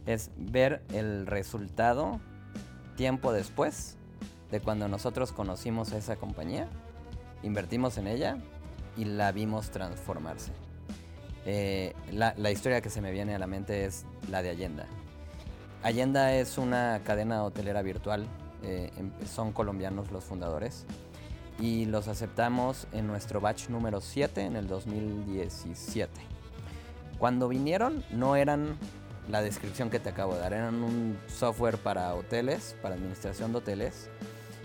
es 0.06 0.30
ver 0.36 0.82
el 0.92 1.26
resultado 1.26 2.20
tiempo 2.96 3.32
después 3.32 3.96
de 4.50 4.60
cuando 4.60 4.88
nosotros 4.88 5.32
conocimos 5.32 5.92
a 5.92 5.98
esa 5.98 6.16
compañía, 6.16 6.68
invertimos 7.42 7.96
en 7.98 8.06
ella 8.06 8.36
y 8.96 9.04
la 9.06 9.32
vimos 9.32 9.70
transformarse. 9.70 10.52
Eh, 11.44 11.94
la, 12.12 12.50
historia 12.50 12.80
que 12.80 12.90
se 12.90 13.00
me 13.00 13.10
viene 13.10 13.34
a 13.34 13.38
la 13.38 13.46
mente 13.46 13.84
es 13.84 14.04
la 14.30 14.42
de 14.42 14.50
Allenda. 14.50 14.86
Allenda 15.82 16.34
es 16.34 16.58
una 16.58 17.00
cadena 17.04 17.42
hotelera 17.42 17.82
virtual, 17.82 18.26
eh, 18.62 18.92
em- 18.96 19.10
son 19.26 19.52
colombianos 19.52 20.12
los 20.12 20.22
fundadores 20.22 20.86
y 21.58 21.86
los 21.86 22.06
aceptamos 22.06 22.86
en 22.92 23.06
nuestro 23.08 23.40
batch 23.40 23.68
número 23.68 24.00
7 24.00 24.42
en 24.42 24.54
el 24.54 24.68
2017. 24.68 26.31
Cuando 27.22 27.46
vinieron 27.46 28.02
no 28.10 28.34
eran 28.34 28.76
la 29.28 29.42
descripción 29.42 29.90
que 29.90 30.00
te 30.00 30.08
acabo 30.08 30.34
de 30.34 30.40
dar, 30.40 30.54
eran 30.54 30.82
un 30.82 31.16
software 31.28 31.78
para 31.78 32.12
hoteles, 32.16 32.74
para 32.82 32.96
administración 32.96 33.52
de 33.52 33.58
hoteles 33.58 34.10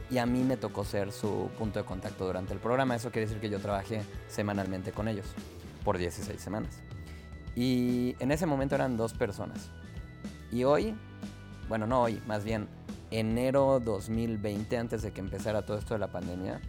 y 0.10 0.18
a 0.18 0.26
mí 0.26 0.42
me 0.42 0.58
tocó 0.58 0.84
ser 0.84 1.12
su 1.12 1.52
punto 1.60 1.78
de 1.78 1.86
contacto 1.86 2.26
durante 2.26 2.54
el 2.54 2.60
programa. 2.60 2.96
Eso 2.96 3.12
quiere 3.12 3.28
decir 3.28 3.40
que 3.40 3.52
yo 3.52 3.60
trabajé 3.60 4.02
semanalmente 4.28 4.92
con 4.92 5.08
ellos 5.08 5.28
por 5.86 6.00
16 6.00 6.42
semanas. 6.42 6.82
Y 7.56 8.16
en 8.18 8.32
ese 8.32 8.48
momento 8.48 8.74
eran 8.74 8.98
dos 8.98 9.14
personas. 9.14 9.70
Y 10.52 10.64
hoy, 10.64 10.96
bueno, 11.70 11.86
no 11.86 12.02
hoy, 12.02 12.24
más 12.26 12.44
bien 12.44 12.70
enero 13.12 13.80
2020, 13.80 14.78
antes 14.80 15.04
de 15.04 15.12
que 15.12 15.22
empezara 15.22 15.64
todo 15.64 15.78
esto 15.78 15.94
de 15.94 16.00
la 16.00 16.12
pandemia, 16.12 16.60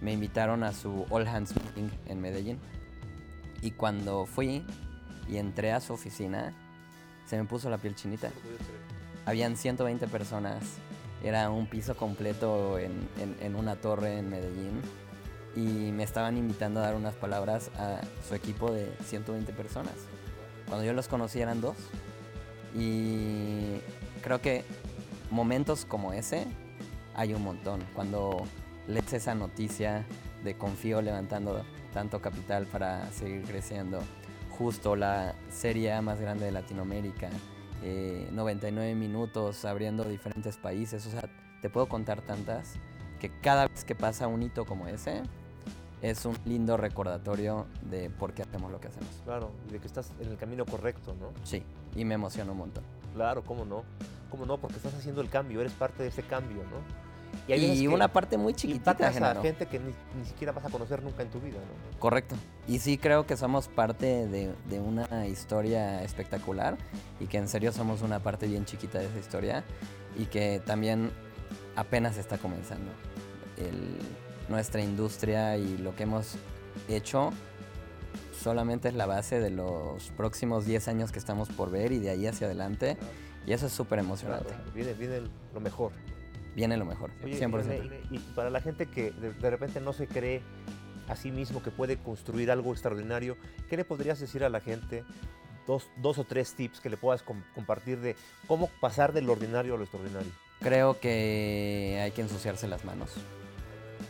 me 0.00 0.12
invitaron 0.12 0.62
a 0.62 0.72
su 0.72 1.06
All 1.10 1.26
Hands 1.26 1.52
Meeting 1.56 1.90
en 2.06 2.20
Medellín. 2.20 2.60
Y 3.62 3.72
cuando 3.72 4.26
fui 4.26 4.64
y 5.28 5.36
entré 5.38 5.72
a 5.72 5.80
su 5.80 5.92
oficina, 5.92 6.52
se 7.26 7.36
me 7.36 7.44
puso 7.44 7.70
la 7.70 7.78
piel 7.78 7.94
chinita. 7.94 8.30
Habían 9.26 9.56
120 9.56 10.06
personas, 10.08 10.62
era 11.22 11.50
un 11.50 11.66
piso 11.66 11.96
completo 11.96 12.78
en, 12.78 12.92
en- 13.18 13.36
en 13.40 13.54
una 13.56 13.76
torre 13.76 14.18
en 14.18 14.28
Medellín. 14.30 14.80
Y 15.56 15.92
me 15.92 16.02
estaban 16.02 16.36
invitando 16.36 16.80
a 16.80 16.82
dar 16.84 16.96
unas 16.96 17.14
palabras 17.14 17.70
a 17.78 18.00
su 18.28 18.34
equipo 18.34 18.72
de 18.72 18.92
120 19.06 19.52
personas. 19.52 19.94
Cuando 20.66 20.84
yo 20.84 20.92
los 20.92 21.06
conocí 21.08 21.40
eran 21.40 21.60
dos. 21.60 21.76
Y 22.76 23.76
creo 24.22 24.40
que 24.40 24.64
momentos 25.30 25.84
como 25.84 26.12
ese 26.12 26.46
hay 27.14 27.34
un 27.34 27.42
montón. 27.44 27.80
Cuando 27.94 28.44
lees 28.88 29.12
esa 29.12 29.34
noticia 29.34 30.04
de 30.42 30.56
Confío 30.56 31.00
levantando 31.00 31.64
tanto 31.92 32.20
capital 32.20 32.66
para 32.66 33.10
seguir 33.12 33.42
creciendo, 33.44 34.00
justo 34.58 34.96
la 34.96 35.34
serie 35.50 35.92
A 35.92 36.02
más 36.02 36.20
grande 36.20 36.44
de 36.46 36.52
Latinoamérica, 36.52 37.28
eh, 37.82 38.28
99 38.32 38.94
minutos 38.94 39.64
abriendo 39.64 40.04
diferentes 40.04 40.56
países, 40.56 41.06
o 41.06 41.10
sea, 41.10 41.28
te 41.60 41.70
puedo 41.70 41.88
contar 41.88 42.22
tantas 42.22 42.74
que 43.20 43.30
cada 43.40 43.66
vez 43.68 43.84
que 43.84 43.94
pasa 43.94 44.26
un 44.26 44.42
hito 44.42 44.64
como 44.64 44.86
ese 44.86 45.22
es 46.02 46.24
un 46.26 46.36
lindo 46.44 46.76
recordatorio 46.76 47.66
de 47.82 48.10
por 48.10 48.34
qué 48.34 48.42
hacemos 48.42 48.70
lo 48.70 48.80
que 48.80 48.88
hacemos. 48.88 49.08
Claro, 49.24 49.50
y 49.68 49.72
de 49.72 49.80
que 49.80 49.86
estás 49.86 50.12
en 50.20 50.28
el 50.28 50.36
camino 50.36 50.66
correcto, 50.66 51.16
¿no? 51.18 51.30
Sí, 51.44 51.62
y 51.96 52.04
me 52.04 52.14
emociona 52.14 52.52
un 52.52 52.58
montón. 52.58 52.84
Claro, 53.14 53.42
cómo 53.42 53.64
no. 53.64 53.84
Cómo 54.30 54.44
no, 54.44 54.58
porque 54.58 54.76
estás 54.76 54.94
haciendo 54.94 55.20
el 55.20 55.30
cambio, 55.30 55.60
eres 55.60 55.72
parte 55.72 56.02
de 56.02 56.10
ese 56.10 56.22
cambio, 56.22 56.62
¿no? 56.64 57.03
Hay 57.52 57.60
veces 57.60 57.80
Y 57.80 57.86
una 57.88 58.08
parte 58.12 58.36
muy 58.38 58.54
chiquitita, 58.54 58.90
impactas 58.92 59.10
a 59.10 59.12
Genaro. 59.12 59.42
gente 59.42 59.66
que 59.66 59.78
ni, 59.78 59.92
ni 60.18 60.24
siquiera 60.26 60.52
vas 60.52 60.64
a 60.64 60.70
conocer 60.70 61.02
nunca 61.02 61.22
en 61.22 61.30
tu 61.30 61.40
vida, 61.40 61.58
¿no? 61.58 61.98
Correcto. 61.98 62.34
Y 62.68 62.78
sí 62.78 62.98
creo 62.98 63.26
que 63.26 63.36
somos 63.36 63.68
parte 63.68 64.26
de, 64.26 64.52
de 64.68 64.80
una 64.80 65.26
historia 65.26 66.02
espectacular 66.02 66.76
y 67.20 67.26
que 67.26 67.38
en 67.38 67.48
serio 67.48 67.72
somos 67.72 68.02
una 68.02 68.20
parte 68.20 68.46
bien 68.46 68.64
chiquita 68.64 68.98
de 68.98 69.06
esa 69.06 69.18
historia 69.18 69.64
y 70.18 70.26
que 70.26 70.60
también 70.64 71.10
apenas 71.76 72.16
está 72.16 72.38
comenzando. 72.38 72.90
El- 73.56 73.98
nuestra 74.48 74.82
industria 74.82 75.56
y 75.56 75.78
lo 75.78 75.96
que 75.96 76.02
hemos 76.02 76.36
hecho 76.88 77.30
solamente 78.38 78.88
es 78.88 78.94
la 78.94 79.06
base 79.06 79.40
de 79.40 79.50
los 79.50 80.10
próximos 80.16 80.66
10 80.66 80.88
años 80.88 81.12
que 81.12 81.18
estamos 81.18 81.48
por 81.48 81.70
ver 81.70 81.92
y 81.92 81.98
de 81.98 82.10
ahí 82.10 82.26
hacia 82.26 82.46
adelante. 82.46 82.96
Y 83.46 83.52
eso 83.52 83.66
es 83.66 83.72
súper 83.72 83.98
emocionante. 83.98 84.48
Claro, 84.48 84.62
viene, 84.74 84.92
viene 84.94 85.20
lo 85.52 85.60
mejor. 85.60 85.92
Viene 86.54 86.76
lo 86.76 86.84
mejor, 86.84 87.10
Oye, 87.24 87.38
100%. 87.38 88.00
y, 88.10 88.18
para 88.34 88.50
la 88.50 88.60
gente 88.60 88.86
que 88.86 89.10
de, 89.10 89.32
de 89.32 89.50
repente 89.50 89.80
no 89.80 89.92
se 89.92 90.06
cree 90.06 90.42
a 91.08 91.16
sí 91.16 91.30
mismo 91.32 91.62
que 91.62 91.70
puede 91.70 91.96
construir 91.98 92.50
algo 92.50 92.72
extraordinario, 92.72 93.36
¿qué 93.68 93.76
le 93.76 93.84
podrías 93.84 94.20
decir 94.20 94.44
a 94.44 94.48
la 94.48 94.60
gente? 94.60 95.04
Dos, 95.66 95.88
dos 95.96 96.18
o 96.18 96.24
tres 96.24 96.54
tips 96.54 96.80
que 96.80 96.90
le 96.90 96.96
puedas 96.96 97.22
com- 97.22 97.42
compartir 97.54 97.98
de 98.00 98.16
cómo 98.46 98.68
pasar 98.80 99.12
del 99.12 99.28
ordinario 99.30 99.74
a 99.74 99.76
lo 99.78 99.84
extraordinario. 99.84 100.30
Creo 100.60 101.00
que 101.00 102.00
hay 102.02 102.10
que 102.12 102.20
ensuciarse 102.22 102.68
las 102.68 102.84
manos. 102.84 103.10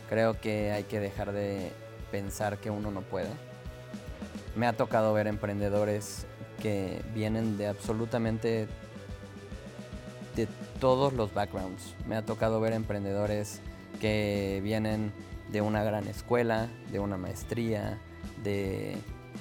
Creo 0.09 0.39
que 0.39 0.71
hay 0.71 0.83
que 0.83 0.99
dejar 0.99 1.31
de 1.31 1.71
pensar 2.11 2.57
que 2.59 2.69
uno 2.69 2.91
no 2.91 3.01
puede. 3.01 3.29
Me 4.55 4.67
ha 4.67 4.73
tocado 4.73 5.13
ver 5.13 5.27
emprendedores 5.27 6.27
que 6.61 7.01
vienen 7.13 7.57
de 7.57 7.67
absolutamente 7.67 8.67
de 10.35 10.47
todos 10.79 11.13
los 11.13 11.33
backgrounds. 11.33 11.95
Me 12.07 12.15
ha 12.15 12.25
tocado 12.25 12.59
ver 12.59 12.73
emprendedores 12.73 13.61
que 13.99 14.59
vienen 14.63 15.11
de 15.51 15.61
una 15.61 15.83
gran 15.83 16.07
escuela, 16.07 16.69
de 16.91 16.99
una 16.99 17.17
maestría, 17.17 17.99
de, 18.43 18.97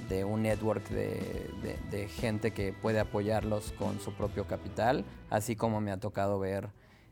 de 0.09 0.25
un 0.25 0.43
network 0.43 0.89
de, 0.91 1.51
de- 1.91 2.09
gente 2.09 2.53
que 2.53 2.73
puede 2.73 3.01
apoyarlos 3.01 3.73
con 3.73 4.01
su 4.01 4.13
propio 4.13 4.47
capital, 4.47 5.05
así 5.31 5.57
como 5.57 5.81
me 5.81 5.91
ha 5.91 5.97
tocado 5.99 6.39
ver 6.39 6.69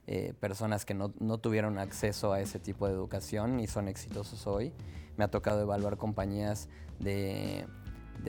eh, 0.07 0.35
personas 0.41 0.85
que 0.85 0.95
no, 0.95 1.13
no 1.21 1.39
tuvieron 1.39 1.79
acceso 1.79 2.33
a 2.33 2.41
ese 2.41 2.59
tipo 2.59 2.87
de 2.87 2.93
educación 2.93 3.61
y 3.61 3.67
son 3.67 3.89
exitosos 3.89 4.47
hoy. 4.47 4.73
Me 5.17 5.25
ha 5.25 5.29
tocado 5.29 5.63
evaluar 5.63 5.97
compañías 5.97 6.69
de, 6.99 7.67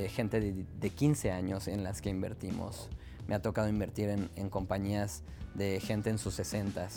gente 0.10 0.40
de 0.42 0.90
15 0.90 1.32
años 1.32 1.68
en 1.68 1.84
las 1.84 2.02
que 2.02 2.10
invertimos. 2.10 2.90
Me 3.28 3.36
ha 3.36 3.42
tocado 3.42 3.68
invertir 3.70 4.10
en, 4.10 4.30
en 4.36 4.50
compañías 4.50 5.24
de 5.54 5.80
gente 5.80 6.10
en 6.10 6.18
sus 6.18 6.34
60 6.36 6.88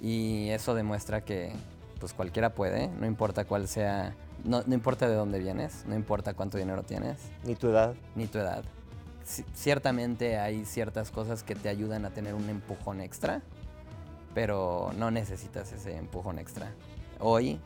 y 0.00 0.48
eso 0.50 0.74
demuestra 0.74 1.24
que 1.24 1.52
pues 2.00 2.12
cualquiera 2.14 2.54
puede, 2.54 2.88
no 2.88 3.06
importa 3.06 3.44
cuál 3.44 3.68
sea, 3.68 4.14
no, 4.44 4.62
no 4.66 4.74
importa 4.74 5.08
de 5.08 5.14
dónde 5.14 5.38
vienes, 5.38 5.84
no 5.86 5.94
importa 5.94 6.34
cuánto 6.34 6.58
dinero 6.58 6.82
tienes, 6.82 7.18
Ni 7.44 7.54
tu 7.54 7.68
edad. 7.68 7.94
ni 8.16 8.26
tu 8.26 8.38
edad. 8.38 8.64
Ci- 9.24 9.44
ciertamente 9.54 10.38
hay 10.38 10.64
ciertas 10.64 11.10
cosas 11.12 11.44
que 11.44 11.54
te 11.54 11.68
ayudan 11.68 12.04
a 12.04 12.10
tener 12.10 12.34
un 12.34 12.48
empujón 12.48 13.00
extra, 13.00 13.40
pero 14.34 14.90
no 14.98 15.10
necesitas 15.12 15.70
ese 15.72 15.96
empujón 15.96 16.38
extra. 16.40 16.72
Hoy 17.20 17.60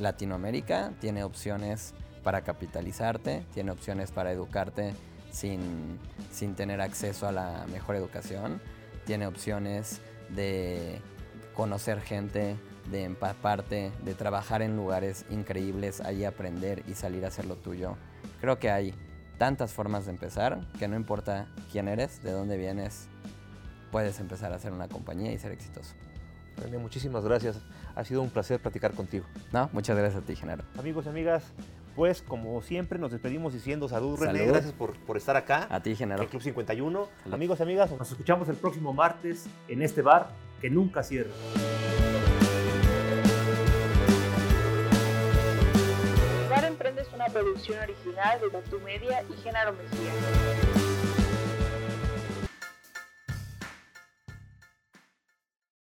Latinoamérica 0.00 0.92
tiene 1.00 1.24
opciones 1.24 1.94
para 2.22 2.42
capitalizarte, 2.42 3.44
tiene 3.54 3.70
opciones 3.70 4.10
para 4.10 4.32
educarte 4.32 4.94
sin, 5.32 5.98
sin 6.30 6.54
tener 6.54 6.80
acceso 6.80 7.26
a 7.26 7.32
la 7.32 7.66
mejor 7.72 7.96
educación, 7.96 8.60
tiene 9.04 9.26
opciones 9.26 10.00
de 10.28 11.00
conocer 11.54 12.00
gente, 12.00 12.56
de 12.90 13.04
empaparte, 13.04 13.92
de 14.04 14.14
trabajar 14.14 14.62
en 14.62 14.76
lugares 14.76 15.24
increíbles, 15.30 16.00
ahí 16.00 16.24
aprender 16.24 16.84
y 16.86 16.94
salir 16.94 17.24
a 17.24 17.28
hacer 17.28 17.46
lo 17.46 17.56
tuyo. 17.56 17.96
Creo 18.40 18.58
que 18.58 18.70
hay 18.70 18.94
tantas 19.38 19.72
formas 19.72 20.04
de 20.04 20.12
empezar 20.12 20.60
que 20.78 20.86
no 20.86 20.96
importa 20.96 21.48
quién 21.72 21.88
eres, 21.88 22.22
de 22.22 22.30
dónde 22.30 22.56
vienes, 22.56 23.08
puedes 23.90 24.20
empezar 24.20 24.52
a 24.52 24.56
hacer 24.56 24.72
una 24.72 24.88
compañía 24.88 25.32
y 25.32 25.38
ser 25.38 25.52
exitoso. 25.52 25.94
René, 26.56 26.78
muchísimas 26.78 27.24
gracias. 27.24 27.58
Ha 27.94 28.04
sido 28.04 28.22
un 28.22 28.30
placer 28.30 28.60
platicar 28.60 28.92
contigo. 28.92 29.24
No, 29.52 29.68
muchas 29.72 29.96
gracias 29.96 30.22
a 30.22 30.26
ti, 30.26 30.36
Genaro. 30.36 30.64
Amigos 30.78 31.06
y 31.06 31.08
amigas, 31.08 31.44
pues 31.94 32.22
como 32.22 32.60
siempre 32.62 32.98
nos 32.98 33.10
despedimos 33.12 33.52
diciendo 33.52 33.88
salud, 33.88 34.18
René. 34.18 34.40
Salud. 34.40 34.52
Gracias 34.52 34.72
por, 34.72 34.96
por 35.00 35.16
estar 35.16 35.36
acá. 35.36 35.66
A 35.70 35.80
ti, 35.82 35.94
Genaro. 35.94 36.22
en 36.22 36.28
Club 36.28 36.42
51. 36.42 37.08
Salud. 37.22 37.34
Amigos 37.34 37.60
y 37.60 37.62
amigas, 37.62 37.90
nos 37.90 38.10
escuchamos 38.10 38.48
el 38.48 38.56
próximo 38.56 38.92
martes 38.92 39.46
en 39.68 39.82
este 39.82 40.02
bar 40.02 40.30
que 40.60 40.70
nunca 40.70 41.02
cierra. 41.02 41.30
Bar 46.48 46.64
Emprende 46.64 47.02
es 47.02 47.12
una 47.12 47.26
producción 47.26 47.78
original 47.80 48.40
de 48.40 48.50
Datu 48.50 48.80
Media 48.80 49.24
y 49.28 49.42
Genaro 49.42 49.72
Mejía. 49.72 50.71